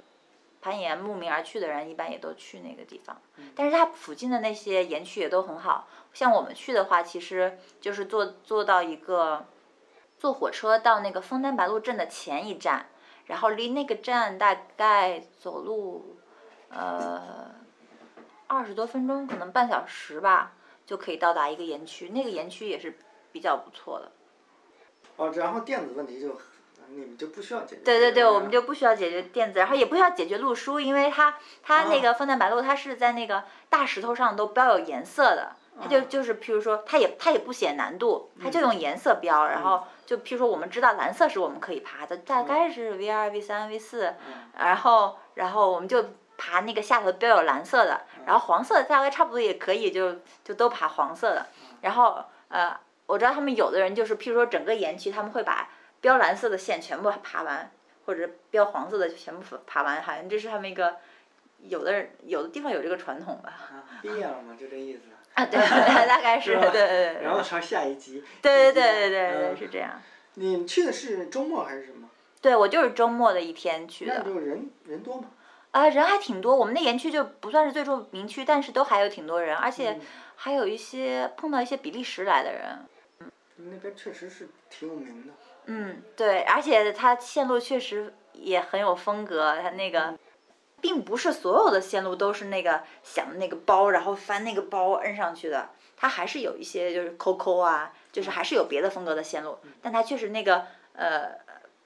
[0.60, 3.22] 攀岩慕名而去的人，一般也都去那个地方。
[3.38, 9.46] 嗯但是它附近的那些岩区也都很好，像我们去的话，其实就是坐坐到一个
[10.18, 12.88] 坐火车到那个枫丹白露镇的前一站，
[13.26, 16.18] 然后离那个站大概走路，
[16.74, 17.52] 呃，
[18.48, 20.54] 二十多分钟，可能半小时吧，
[20.86, 22.10] 就可以到达一个园区。
[22.10, 22.98] 那个园区也是
[23.32, 24.12] 比较不错的。
[25.18, 26.40] 哦，然后电子问题就
[26.90, 27.82] 你们就不需要解决。
[27.84, 35.56] 对对对，我们就不需要解决电子，然后也不需要解决路书，因为它它那个枫丹白露，它是在那个大石头上都标有颜色的。
[35.82, 44.14] 它就就是，譬如说，它也它也不写难度，它就用颜色标，然后就譬如说，我们知道蓝色是我们可以爬的，大概是 V 二、V 三、V 四，
[44.60, 46.10] 然后然后我们就
[46.44, 51.46] 爬那个下头标有蓝色的，然后黄色的大概差不多也可以，就就都爬黄色的。
[51.82, 52.76] 然后呃，
[53.06, 55.70] 我知道他们有的人就是譬如说整个园区他们会把
[56.02, 57.70] 标蓝色的线全部爬完，
[58.08, 60.98] 或者标黄色的全部爬完，好像这是他们一个
[61.60, 63.54] 有的人有的地方有这个传统吧。
[63.70, 65.02] 啊，毕业了嘛，就这意思。
[65.36, 65.60] 啊，对，
[66.08, 67.22] 大概是，对对对。
[67.22, 68.24] 然后朝下一集。
[68.42, 70.02] 对对对对对对，是这样。
[70.34, 72.10] 你去的是周末还是什么？
[72.42, 74.16] 对，我就是周末的一天去的。
[74.18, 75.26] 那就人人多吗？
[75.72, 76.56] 啊，人还挺多。
[76.56, 80.00] 我们那园区就不算是最著名区，但是都还有挺多人，而且
[80.36, 82.86] 还有一些碰到一些比利时来的人。
[83.20, 83.32] 嗯。
[83.72, 85.34] 那边确实是挺有名的。
[85.66, 90.18] 嗯，对，而且它线路确实也很有风格，它那个。
[90.82, 101.38] 并不是所有的线路都是那个想那个包，然后翻那个包摁上去的，它还是有一些就是抠抠啊，就是还是有别的风格的线路，但它确实那个呃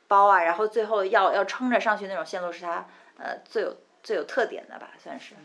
[0.08, 2.86] 包啊，然后最后要要撑着上去那种线路是它
[3.18, 5.36] 呃最有最有特点的吧，算是。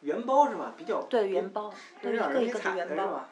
[0.00, 0.72] 原包是吧？
[0.76, 1.02] 比较。
[1.02, 3.04] 对原包，对一个一个是原包。
[3.04, 3.28] 啊。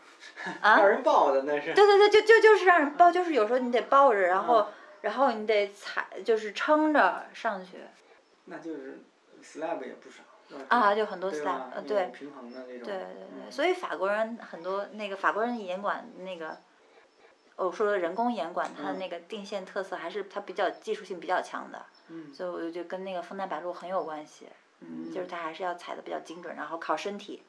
[0.62, 1.72] 让人抱的那是。
[1.74, 4.68] 对对对，就就就是让人抱，就是有时候你得抱着，然后
[5.00, 7.78] 然后你得踩，就是撑着上去。
[8.46, 8.98] 那就是
[9.42, 10.22] slab 也不少，
[10.68, 12.82] 啊，就很多 slab，呃，对，平衡的那种。
[12.84, 13.04] 对对
[13.44, 16.58] 对，所以法国人很多那个法国人严管那个，
[17.66, 21.84] 我说的人工严管，它的那个定线特色还是它比较技术性比较强的，
[22.32, 24.46] 所以我就觉得跟那个枫丹白露很有关系，
[24.80, 27.42] 嗯，就是它还是要踩的比较精准，然后靠身体，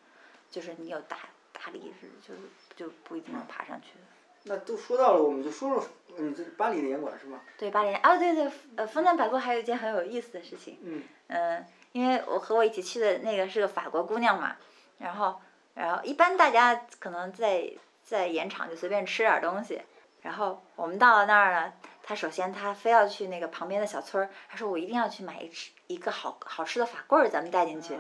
[0.49, 1.17] 就是你有大
[1.53, 2.41] 大力是，就是
[2.75, 4.05] 就不一定能爬上去的。
[4.43, 7.41] 那都说到了，我们就说说，嗯，这巴黎的严管是吗？
[7.57, 10.79] 对，巴黎啊，对对，呃，枫丹白露还有一件很有意思的事情。
[10.81, 11.03] 嗯。
[11.27, 14.55] 嗯，因为我和我一起去的那个是个法国姑娘嘛，
[14.97, 15.39] 然后，
[15.75, 17.71] 然后一般大家可能在
[18.03, 19.81] 在盐场就随便吃点东西，
[20.21, 27.97] 然后我们到了那儿呢，他首先他非要去那个旁边的小村儿，他说我一定要去买一吃一个好好吃的法棍儿，咱们带进去。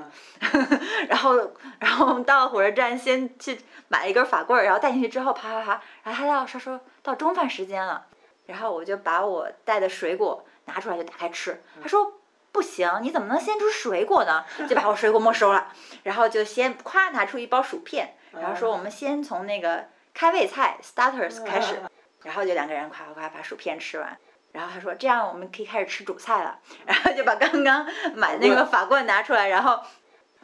[1.07, 1.35] 然后，
[1.79, 8.05] 然后我们到了火车站，先去买一根法棍儿，然后带进去之后，啪啪啪，然后他要说说到中饭时间了，
[8.45, 12.13] 然后我就把我带的水果拿出来就打开吃，他说。
[12.51, 14.43] 不行，你怎么能先吃水果呢？
[14.67, 21.79] 就把我水果没收了，然后就先夸拿出一包薯片，然后说我们先从那个开胃菜 starters 开始，
[22.23, 24.17] 然后就两个人夸夸夸把薯片吃完，
[24.51, 29.79] 然后他说这样我们可以开始吃主菜了，然后就把刚刚买那个法棍拿出来，然后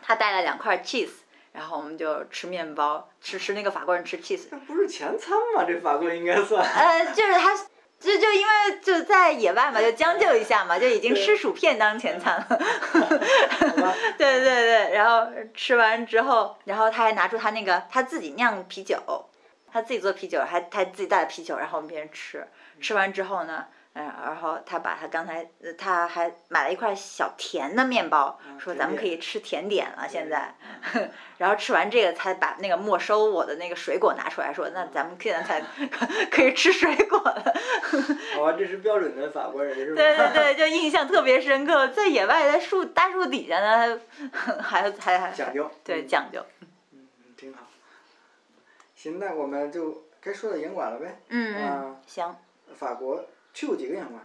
[0.01, 1.09] 他带了两块 cheese，
[1.51, 4.47] 然后我们就吃面包，吃吃那个法棍吃 cheese。
[4.51, 5.63] 那不是前餐吗？
[5.67, 6.63] 这法棍应该算。
[6.63, 7.55] 呃，就是他。
[7.97, 12.45] 就就因为就在野外嘛，就将就一下嘛，就已经吃薯片当前餐了。
[14.17, 18.97] 对对对，然后吃完之后，然后他还拿出他那个他自己酿啤酒，
[19.75, 22.47] 他自己做啤酒，还他自己带了啤酒，然后我们别人吃。
[22.79, 23.65] 吃完之后呢？
[23.91, 25.45] 嗯，然后他把他刚才，
[25.77, 30.07] 他还买了一块小甜的面包，说咱们可以吃甜点了。
[30.07, 30.55] 现在，
[31.39, 35.61] 然后吃完这个，才把那个没收我的那个水果拿出来说，那咱们现在才
[36.31, 37.53] 可以吃水果了。
[38.35, 39.95] 好这是标准的法国人是吧？
[40.01, 43.99] 对对对，就印象特别深刻，在野外，在树大树底下呢，
[44.61, 46.41] 还还还讲究，对讲究。
[49.05, 51.21] 行，那我们就该说到严管了呗。
[51.29, 52.35] 嗯嗯，行。
[52.73, 53.23] 法国。
[53.53, 54.19] 去过几个盐馆？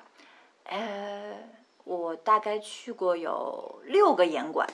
[0.64, 1.36] 呃，
[1.84, 4.66] 我大概去过有六个盐馆。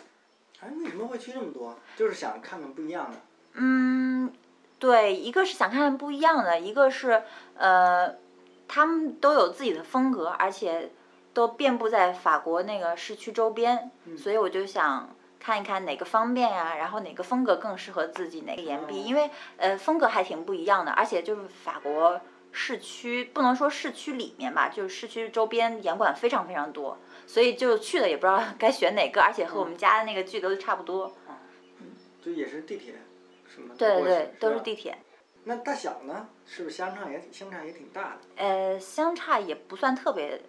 [0.61, 1.77] 哎，为什么会去这么多？
[1.97, 3.17] 就是想看看不一样的。
[3.55, 4.33] 嗯，
[4.79, 7.25] 对，一个是想看看不一样的，一个是
[7.57, 8.15] 呃，
[8.69, 10.93] 他们都有自己的风格，而且
[11.35, 22.21] 都遍布在法国那个市区周边，所以我就想看一看哪个方便呀，然后哪个风格更适合自己，哪个岩壁，因为呃风格还挺不一样的，而且就是法国。
[22.59, 26.97] 市区不能说市区里面吧，就是市区周边岩馆非常非常多，
[27.27, 31.13] 所以就去了也不知道该选哪个，而且和我们家的那个距离都差不多。
[31.79, 31.89] 嗯，
[32.25, 32.95] 就也是地铁，
[33.47, 33.75] 什么？
[33.77, 34.97] 对对对，都是地铁。
[35.45, 36.29] 那大小呢？
[36.47, 38.19] 是不是相差也相差也挺大的？
[38.37, 40.41] 呃，相差也不算特别，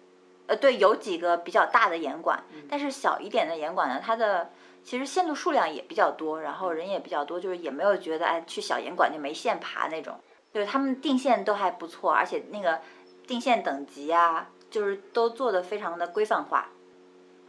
[0.46, 4.50] 呃，对，有几个比较大的岩管，但是小一点的岩馆呢，它的
[4.82, 10.18] 其实线路数量也比较多，然后人也比较多，就是也没有觉得哎去小岩馆就没线爬那种。
[10.50, 12.80] 就是他们定线都还不错，而且那个
[13.26, 16.70] 定线等级啊，就是都做的非常的规范化。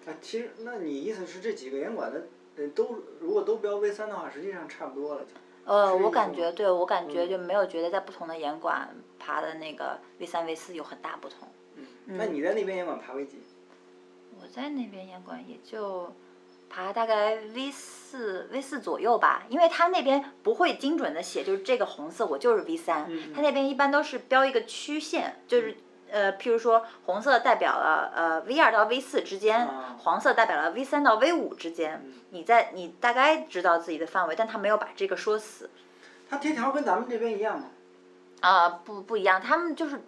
[0.05, 5.29] 啊，其实那你意思是这几个严管的，呃，都如果都标 V 三的话，实际上差不多了就。
[5.63, 11.47] 呃，我感觉，对我感觉嗯就没有觉得在不同的严管爬的那个 V 三 V 四有很大不同。
[11.75, 13.37] 嗯，那你在那边严管爬 V 几？
[14.41, 16.11] 我在那边严管也就
[16.69, 25.75] 爬大概 V 四 V 四左右吧，因为他那边不会精准的写，就是这个红色我就是 V 三、嗯他那边一般都是标一个曲线，就是。
[26.11, 32.01] 呃，譬如说，红色代表了呃 V 二到 V 四之间，啊黄色代表了 V 三到 V 五之间。
[32.03, 35.69] 嗯你在你大概知道自己的范围，但他没有把这个说死。
[36.27, 37.67] 它贴条跟咱们这边一样吗？
[38.41, 40.01] 啊、不不一样，他们就是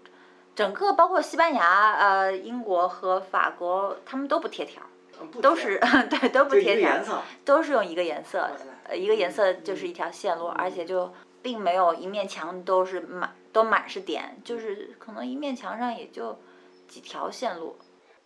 [0.55, 4.81] 整个包括西班牙、呃英国和法国，他们都不贴条，
[5.41, 5.79] 都贴是
[6.09, 7.03] 对都不贴。
[7.45, 8.49] 都是用一个颜色
[8.85, 16.37] 呃一个颜色就是一条线路，而且就并没有一面墙都是满都满是点，就是可能一面墙上也就
[16.87, 17.77] 几条线路。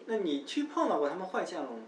[0.06, 1.84] 那你去碰到过他们换线路吗？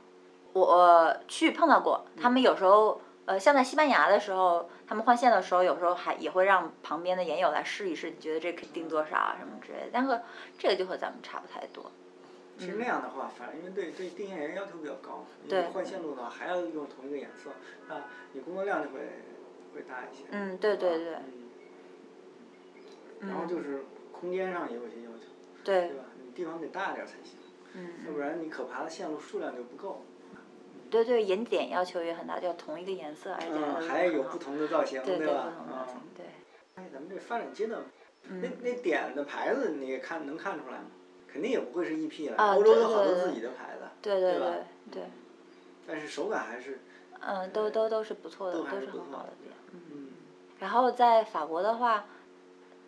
[0.54, 10.20] 我、呃去碰到过，他们有时候呃像在西班牙的时候，他们换线的时候，有时候还也会让旁边的研友来试一试，你觉得这可以定多少啊什么之类的，但是
[10.58, 11.92] 这个就和咱们差不太多。
[12.58, 17.52] 其实那样的话，反正因为对对定线人要求比较高，你对换线路的话还要用同一个颜色，
[17.88, 19.00] 那，你工作量就会
[19.76, 20.24] 会大一些。
[20.32, 21.16] 嗯，对对对，
[23.20, 23.30] 嗯。
[23.30, 25.26] 然后就是空间上也有一些要求，
[25.64, 26.06] 对对，吧？
[26.24, 27.38] 你地方得大点儿才行，
[27.74, 30.04] 嗯，要不然你可爬的线路数量就不够。
[30.90, 35.64] 对对，颜点要求也很大，就要同一个颜色，而且嗯，还有不同的造型，对对吧不？
[35.64, 36.26] 同的啊，对，
[36.76, 37.82] 哎，咱们这发展阶段，
[38.24, 40.86] 那嗯，那点的牌子你看能看出来吗？
[41.32, 44.46] 肯定也不会是 EP 了，啊欧洲有好多自己的牌子，对对对吧
[44.92, 45.04] 对对，
[45.86, 46.80] 但是手感还是，
[47.20, 49.54] 嗯，都都都是不错的，都都是很好的店。
[49.74, 50.08] 嗯，嗯，
[50.60, 52.06] 然后在法国的话，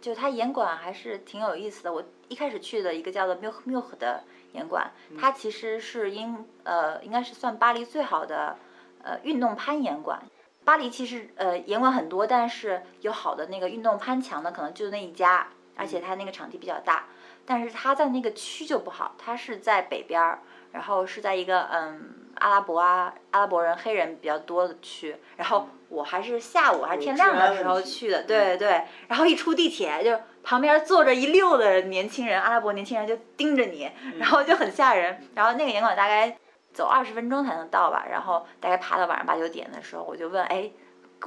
[0.01, 1.93] 就它严管还是挺有意思的。
[1.93, 4.23] 我一开始去的一个叫做 Milk Milk 的
[4.53, 8.55] 严管，它其实是英呃应该是算巴黎最好的
[9.03, 10.21] 呃运动攀岩馆。
[10.65, 15.47] 巴黎其实呃严管很多，但是有好的那个运动攀墙的可能就那一家，
[15.79, 17.05] 而且它那个场地比较大。
[17.45, 20.39] 但是它在那个区就不好，它是在北边儿，
[20.71, 33.89] 然后是在一个嗯阿拉伯啊阿拉伯人黑人比较多的区，然后我还是下午还是天亮的时候去的，对对，然后一出地铁就旁边坐着一溜的年轻人，阿拉伯年轻人就盯着你，
[34.19, 36.37] 然后就很吓人， 然后那个演馆大概
[36.71, 40.69] 走二十分钟才能到吧，然后大概爬到晚上八九点的时候，我就问哎。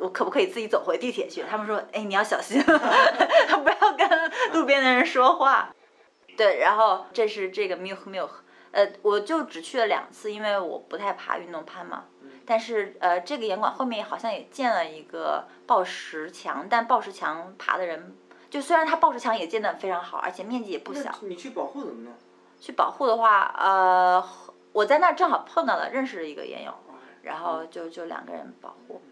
[0.00, 1.42] 我可不可以自己走回地铁去？
[1.42, 2.70] 他们说：“哎，你要小心， 不
[3.68, 5.74] 要跟路边的人说话。”
[6.36, 8.30] 对，然后这是这个 Milk Milk，
[8.70, 12.04] 呃，我就只去了两次，因为我不太爬运动攀嘛。
[12.44, 18.16] 但是呃，这个岩馆后面好像也建了一个抱石墙，但抱石墙爬的人，
[18.50, 21.10] 就虽然它抱石墙也建得非常好，而且面积也不小。
[21.22, 22.14] 那你去保护怎么弄？
[22.58, 24.24] 去保护的话，呃，
[24.72, 26.72] 我在那儿正好碰到了认识的一个岩友，
[27.22, 29.02] 然后就就两个人保护。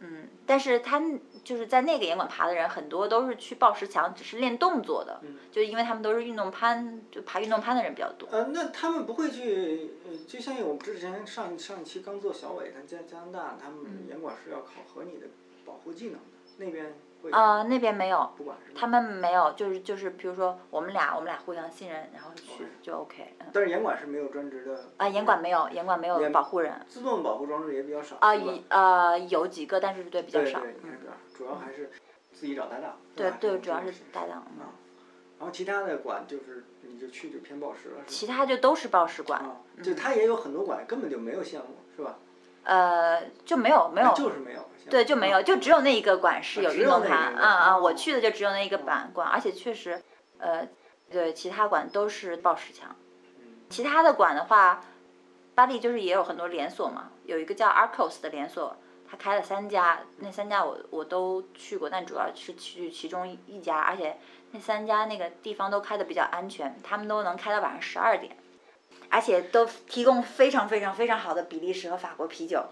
[0.00, 1.00] 嗯，但是他
[1.44, 8.28] 就是在那个岩馆爬的人，很多都是去抱石墙，只是练动作的，嗯就因为他们都是运动攀，就爬运动攀的人比较多。
[8.30, 15.26] 呃，那他们不会去，呃，就像我们之前上上一期刚做小伟，他加加拿大，他嗯们岩馆是要考核你的
[15.64, 16.20] 保护技能的，
[16.56, 18.30] 那边会啊、那边没有，
[18.74, 23.34] 他们没有，就是就是，比如说我们俩我们俩互相信任，然后去就 OK。
[23.40, 30.60] 嗯但是严管是没有专职的啊，严管没有，严管没有保护人自动保护装置也比较少啊，一呃有几个，但是对比较少。
[30.60, 31.90] 对对，应该是比较少，主要还是
[32.32, 32.96] 自己找搭档。
[33.14, 34.46] 对对，主要是搭档。
[34.56, 34.70] 嗯啊，
[35.38, 42.18] 然后其他的馆就是你就去就偏报时了，其他就都是报时馆，啊，就它也有很多馆根本就没有项目，是吧？
[42.64, 44.60] 呃，就没有没有啊，就是没有。
[44.88, 50.02] 对，就没有，就只有那一个馆是有运动盘，啊啊，哦我去的就只有那一个板馆，而且确实，
[50.38, 50.66] 呃，
[51.08, 52.96] 对，其他馆都是报时墙。
[53.38, 54.80] 嗯其他的馆的话，
[55.54, 58.76] 巴黎就是也有很多连锁嘛，有一个叫 Arcos 的连锁，
[59.08, 64.18] 他开了三家，那三家我我都去过，但主要是去其中一家，而且
[64.50, 68.36] 那三家那个地方都开的比较安全，他们都能开到晚上十二点，
[69.10, 72.64] 而且都提供非常非常非常好的比利时和法国啤酒，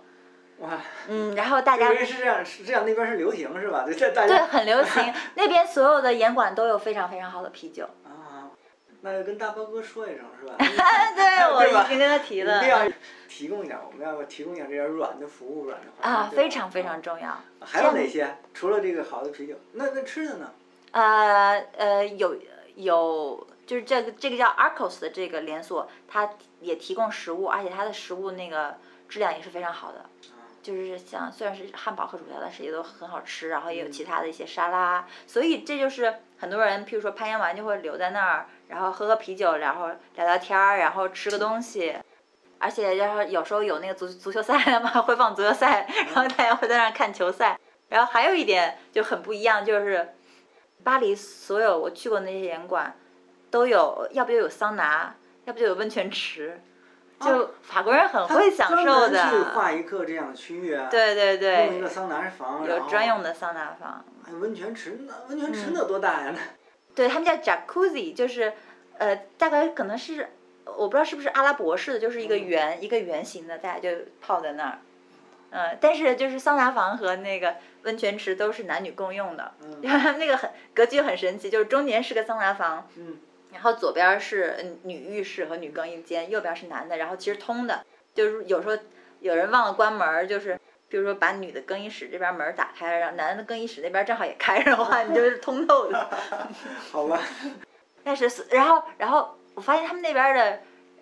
[0.58, 3.82] 哇，嗯，然后大家因为是这样，是这样，那边是流行是吧？
[3.86, 7.84] 对，这大对家很流行，那边所有的严管都有非常非常好的啤酒。
[8.04, 8.50] 啊，
[9.02, 10.54] 那就跟大包哥说一声是吧？
[10.58, 12.78] 对，我对吧已经跟他提了一定要
[13.28, 17.36] 提供一点，我们要提供一点这点软的服务，软的环境啊，非常非常重要。
[17.60, 18.36] 还有哪些？
[18.54, 20.52] 除了这个好的啤酒，那那吃的呢？
[20.92, 22.34] 呃呃，有
[22.76, 26.30] 有，就是这个这个叫 Arcos 的这个连锁，它
[26.62, 28.78] 也提供食物，而且它的食物那个
[29.10, 30.06] 质量也是非常好的。
[30.62, 41.94] 就是像虽然是汉堡和薯条，但是也都很好吃，然后也有嗯其他的一些沙拉，所以这就是很多人，譬如说攀岩完就会留在那儿，然后喝喝啤酒，然后聊聊天儿，然后吃个东西。
[42.58, 47.60] 而且然后有时候有那个足足球赛了嘛， 会放足球赛，然后大家会在那儿看球赛。
[47.90, 50.14] 然后还有一点就很不一样，就是
[50.82, 52.96] 巴黎所有我去过那些岩馆，
[53.50, 56.60] 都有要不就有桑拿，要不就有温泉池，
[57.20, 59.52] 就法国人很会享受的。
[59.54, 64.04] 划一个这样的区域啊，对对对，弄一个桑拿房，有专用的桑拿房。
[64.24, 66.32] 还有温泉池，那温泉池嗯那多大呀？
[66.34, 66.38] 那
[66.94, 68.52] 对他们叫 jacuzzi，就是
[68.98, 70.28] 呃，大概可能是
[70.64, 73.88] 我不知道是不是阿拉伯式的，就是一个嗯圆、一个圆形的，大家就
[74.20, 74.78] 泡在那儿。
[75.50, 79.80] 嗯、但是就是桑拿房和那个温泉池都是男女共用的，嗯
[80.18, 83.16] 那个很格局很神奇，就是中间是个桑拿房，嗯
[83.52, 87.84] 然后左边是嗯女浴室和女更衣间，右边是男的，然后其实通的，
[88.14, 88.76] 就是有时候
[89.20, 96.08] 有人忘了关门儿，就是比如说把女的更衣室这边门儿打开，然后男的更衣室那边正好也开着的话，你就是通透的。
[96.92, 97.20] 好吧，
[98.04, 100.60] 但是，然后，然后我发现他们那边的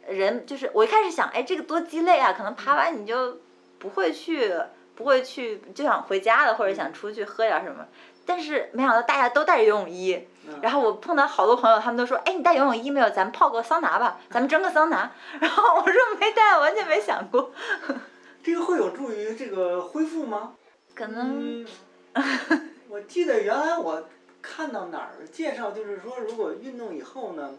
[0.08, 2.32] 人，就是我一开始想，哎，这个多鸡肋啊！
[2.32, 3.40] 可能爬完你就
[3.78, 4.54] 不会去，
[4.94, 7.86] 不会去，就想回家了，或者想出去喝点什么。
[8.26, 13.08] 但是没想到大家都带着游泳衣，嗯然后我碰到好多朋友，他们都说，哎，你带游泳衣没有？
[13.10, 15.10] 咱们泡个桑拿吧，咱们蒸个桑拿。
[15.40, 17.52] 然后我说没带，完全没想过，
[18.42, 20.54] 这个会有助于这个恢复吗？
[20.94, 21.66] 可能嗯，
[22.88, 24.02] 我记得原来我
[24.42, 27.50] 看到哪儿介绍，就是说如果运动以后呢，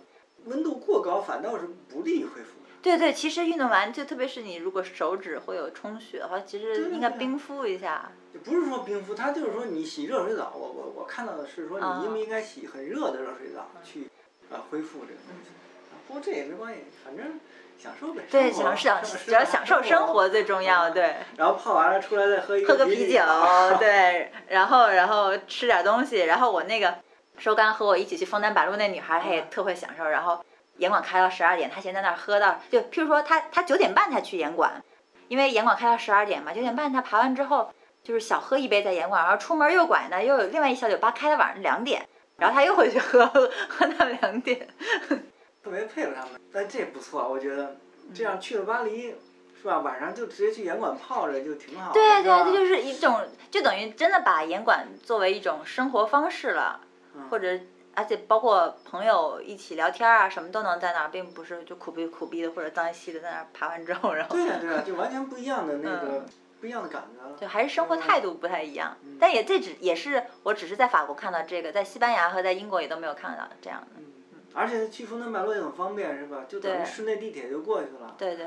[0.46, 2.67] 温度过高反倒是不利于恢复的。
[2.82, 8.12] 对对，其实运动完，就特别是你如果手指会有充血的话，其实应该冰敷一下。
[8.34, 14.10] 就不是说冰敷，它就是说你洗热水澡，我我我看到的是说啊你应不应该洗很热的热水澡去
[14.52, 15.50] 啊恢复这个东西。
[15.92, 17.40] 啊不过这也没关系，反正
[17.78, 18.24] 享受呗。
[18.32, 18.92] 对，享受
[19.26, 21.16] 只要享受生活最重要，啊对。
[21.36, 23.20] 然后泡完了出来再喝一啤喝个啤酒，
[23.78, 26.96] 对，然后然后吃点东西，然后我那个
[27.38, 30.42] 收干和我一起去枫丹白露那女孩，她也嗯特会享受，然后
[30.78, 34.84] 严管开到十二点，他先在那儿喝到，就譬如说他他九点半才去严管，
[35.28, 37.72] 因为严管开到十二点嘛，九点半他爬完之后
[38.04, 42.08] 就是小喝一杯在严管，然后出门右拐呢又有另外一小酒吧开到晚上两点，
[42.38, 44.68] 然后他又回去喝喝到两点，
[45.64, 46.40] 特别佩服他们。
[46.54, 49.16] 但这不错，我觉得嗯这样去了巴黎，
[49.60, 49.80] 是吧？
[49.80, 51.94] 晚上就直接去严管泡着就挺好的。
[51.94, 53.20] 对对，是吧这就是一种
[53.50, 56.82] 就等于真的把严管作为一种生活方式了。
[57.16, 57.60] 嗯或者
[57.98, 66.26] 而且包括朋友一起聊天啊，什么都能在那儿，并不是就苦逼苦逼的或者脏兮兮的在那儿爬完之后，然后对呀对呀，就完全不一样的那个嗯
[66.62, 67.36] 不一样的感觉了。
[67.36, 68.96] 就还是生活态度不太一样。
[69.04, 73.88] 嗯但也这只也是我只是在法国看到这个，在西班牙和在英国也都没有看到这样的。
[73.96, 76.46] 嗯，而且去枫丹白露也很方便，是吧？
[76.48, 78.14] 就等于对市内地铁就过去了。
[78.16, 78.46] 对对，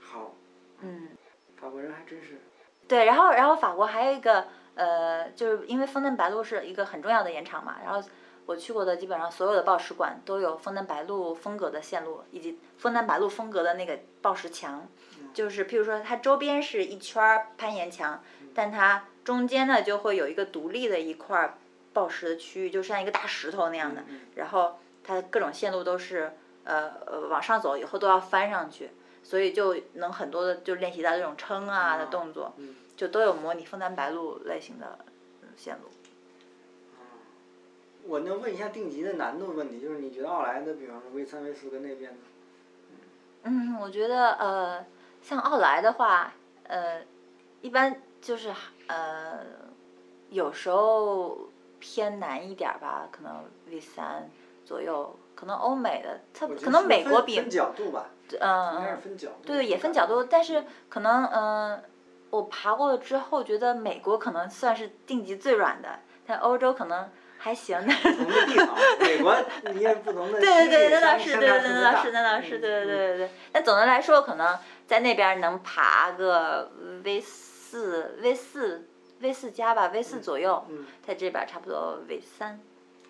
[0.00, 0.32] 好，
[0.80, 1.10] 嗯，
[1.60, 2.40] 法国人还真是。
[2.88, 4.46] 对，然后然后法国还有一个
[4.76, 8.02] 呃，就是因为枫丹白露是一个很重要的盐场嘛，然后。
[8.46, 14.86] 我去过的基本上所有的报石馆都有枫丹白露风格的线路，以及枫丹白露风格的那个报石墙，
[15.32, 18.22] 就是譬如说它周边是一圈儿攀岩墙，
[18.54, 21.54] 但它中间呢就会有一个独立的一块儿
[21.92, 26.32] 报石的区域，就像一个大石头那样的，嗯然后它各种线路都是
[26.64, 28.90] 呃呃往上走以后都要翻上去，
[29.22, 34.98] 所以就能很多的就练习到这种撑啊的动作，嗯就都有模拟枫丹白露类型的
[35.42, 35.88] 嗯线路。
[38.06, 42.18] 我能问一下定级的难度问题，就是你觉得奥莱的，比方说 V 三、V 四跟那边的，
[43.44, 44.84] 嗯，我觉得呃，
[45.20, 46.32] 像奥莱的话，
[46.64, 47.00] 呃，
[47.60, 48.52] 一般就是
[48.88, 49.40] 呃，
[50.30, 51.48] 有时候
[51.78, 54.28] 偏难一点儿吧，可能 V 三
[54.64, 58.98] 左右，可能欧美的，特我觉得可能美国比分分角度吧，嗯。
[59.44, 61.82] 对对，也分角度，但是可能嗯、
[62.30, 67.10] 我爬过了之后，觉得美国可能算是定级最软的，但欧洲可能
[67.42, 67.76] 还行。
[67.86, 69.36] 但是不同的地方， 美国
[69.74, 73.30] 你也不同的对对对，那倒是，对对那倒是，那倒是，嗯对对嗯对对对。
[73.50, 76.70] 但总的来说，可能在那边能爬个
[77.02, 78.86] V 四、V 四、
[79.20, 82.60] V 四加吧，V 四左右，嗯在这边差不多 V 三。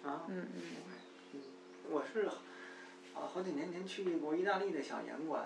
[0.05, 0.63] 啊，嗯嗯。
[1.91, 2.33] 我是啊
[3.35, 5.45] 好几年前去过意大利的小岩馆，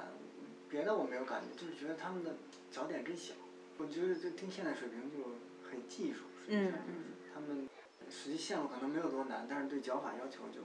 [0.70, 2.36] 别的我没有感觉，就是觉得他们的
[2.70, 3.34] 脚点真小。
[3.78, 5.24] 我觉得就听现在水平就
[5.68, 7.68] 很技术，实际上就是嗯他们
[8.08, 10.60] 实际线路可能没有多难，但是对脚法要求就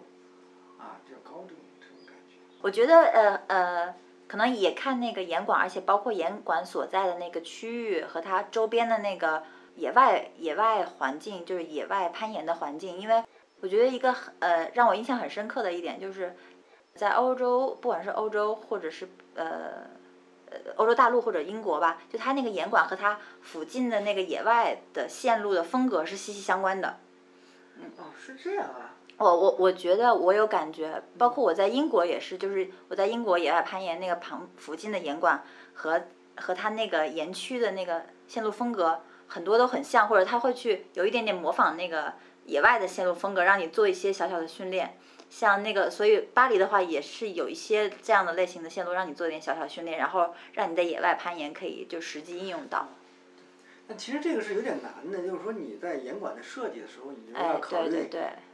[0.78, 2.36] 啊比较高这种这种感觉。
[2.62, 3.96] 我觉得呃呃，
[4.28, 9.44] 可能也看那个岩馆，而且包括岩馆所在的那个区域和它周边的那个
[9.76, 13.00] 野外野外环境，就是野外攀岩的环境。
[13.00, 13.24] 因为
[13.60, 16.36] 我觉得一个很呃让我印象很深刻的一点就是，
[16.96, 19.88] 在欧洲，不管是欧洲或者是呃
[20.50, 26.98] 呃欧洲大陆或者英国吧，就它那个岩馆和它附近的那个野外的线路的风格是息息相关的。
[27.98, 28.96] 哦，是这样啊。
[29.18, 36.02] 我我我觉得我有感觉，包括我在英国也是，就是我在英国野外攀岩那个旁附近的岩馆和
[36.38, 42.14] 和它那个岩区的那个线路风格很多都很像，或者他会去有一点点模仿那个
[42.46, 44.98] 野外的线路风格，让你做一些小小的训练。
[45.30, 52.90] 像那个，所以巴黎的话也是有一些这样的类型的线路，让你做一点小小训练，然后让你在野外攀岩可以就实际应用到。
[53.92, 58.08] 那其实这个是有点难的，就是说你在岩馆的设计的时候，你就哎要，考虑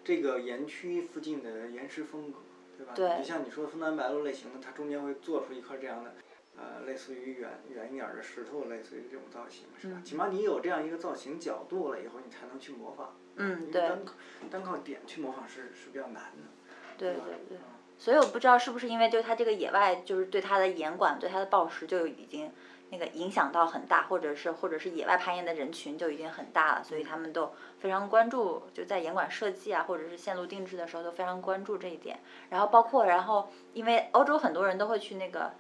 [0.04, 2.40] 这个岩区附近的岩石风格，
[2.76, 2.94] 对吧？
[2.96, 6.16] 对你像你说的枫丹白露类型的，它中间会做出一块这样的，
[6.58, 9.98] 呃，类似于圆圆一点儿的石头，类似于这种造型，是吧？
[10.00, 13.16] 嗯起码你有这样一个造型角度了以后，你才能去模仿。
[13.36, 14.14] 嗯对单靠
[14.50, 16.50] 单靠点去模仿是是比较难的。
[16.98, 17.58] 对对对。
[17.58, 22.52] 嗯所以我不知道是不是因为就是它这个野外就是对它的岩馆对它的暴食就已经
[22.90, 32.20] 那个影响到很大，或者是或者是野外攀岩的人群就已经很大了，所以他们都非常关注就在岩馆设计啊或者是线路定制的时候都非常关注这一点。
[32.50, 35.52] 然后包括然后因为欧洲很多人都会去那个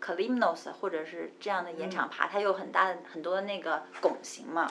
[0.00, 4.70] Kalimnos 或者是这样的岩场爬，它有很大的很多的那个拱形嘛，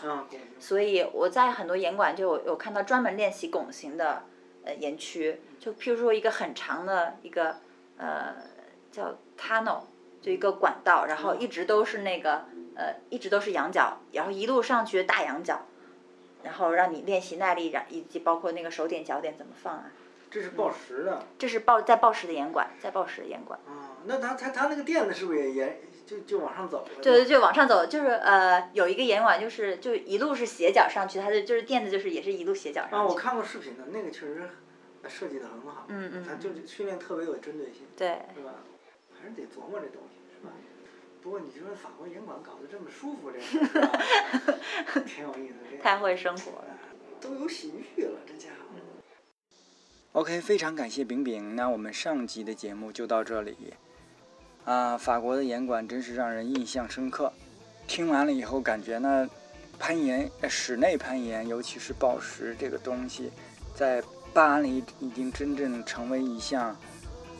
[0.59, 4.23] 所以我在很多岩馆就有有看到专门练习拱形的
[4.63, 7.57] 呃岩区，就譬如说一个很长的一个
[7.97, 8.35] 呃
[8.91, 9.81] 叫 tunnel，
[10.25, 12.45] 就一个管道，然后一直都是那个
[12.75, 15.67] 呃一直都是仰角，然后一路上去大仰角，
[16.41, 19.91] 然后让你练习耐力，然以及包括那个手点脚点怎么放啊。
[20.31, 23.59] 这是报时的这是报在报时的岩管，在报时的岩管。
[23.67, 27.03] 啊，那它它它那个垫子是不是也沿就就往上走了？
[27.03, 32.95] 对对，就往上走，就是呃有一个岩管，就是就一路是斜角上去，它的就是垫子就是也是一路斜角上去。
[32.95, 34.49] 啊，我看过视频的，那个确实
[35.03, 35.85] 呃设计的很好。
[35.89, 38.07] 嗯嗯它就是训练特别有针对性，对。
[38.35, 38.55] 是吧？
[39.17, 40.14] 还是得琢磨这东西？
[41.25, 43.39] 不过你说法国岩馆搞得这么舒服，这
[44.93, 46.67] 个挺有意思，这 太会生活了。
[47.19, 48.79] 都有洗浴了，这家伙。
[50.11, 51.55] OK，非常感谢饼饼。
[51.55, 53.73] 那我们上集的节目就到这里。
[54.65, 57.33] 啊，法国的岩馆真是让人印象深刻。
[57.87, 59.27] 听完了以后，感觉呢，
[59.79, 63.31] 攀岩、呃室内攀岩，尤其是暴石这个东西，
[63.73, 66.77] 在巴黎已经真正成为一项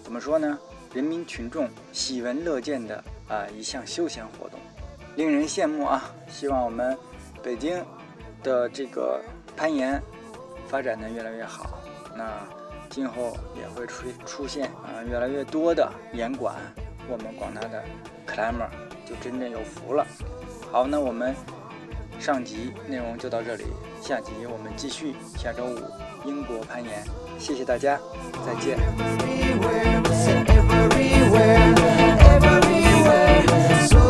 [0.04, 0.58] 怎么说呢？
[0.92, 4.60] 人民群众喜闻乐见的啊、一项休闲活动，
[5.16, 6.04] 令人羡慕啊！
[6.28, 6.98] 希望我们
[7.42, 7.84] 北京
[8.44, 9.20] 的这个
[9.56, 10.02] 攀岩
[10.68, 11.80] 发展的越来越好。
[12.16, 12.32] 那
[12.90, 16.56] 今后也会出出现啊、越来越多的岩馆，
[17.10, 17.84] 我们广大的
[18.28, 18.70] climber
[19.06, 20.06] 就真正有福了。
[20.72, 21.36] 好，那我们
[22.20, 23.66] 上集内容就到这里，
[24.02, 25.80] 下集我们继续，下周五
[26.26, 27.04] 英国攀岩，
[27.40, 28.00] 谢谢大家，
[28.46, 28.78] 再见。
[29.58, 30.04] everywhere,
[30.90, 32.05] everywhere.
[33.48, 34.05] So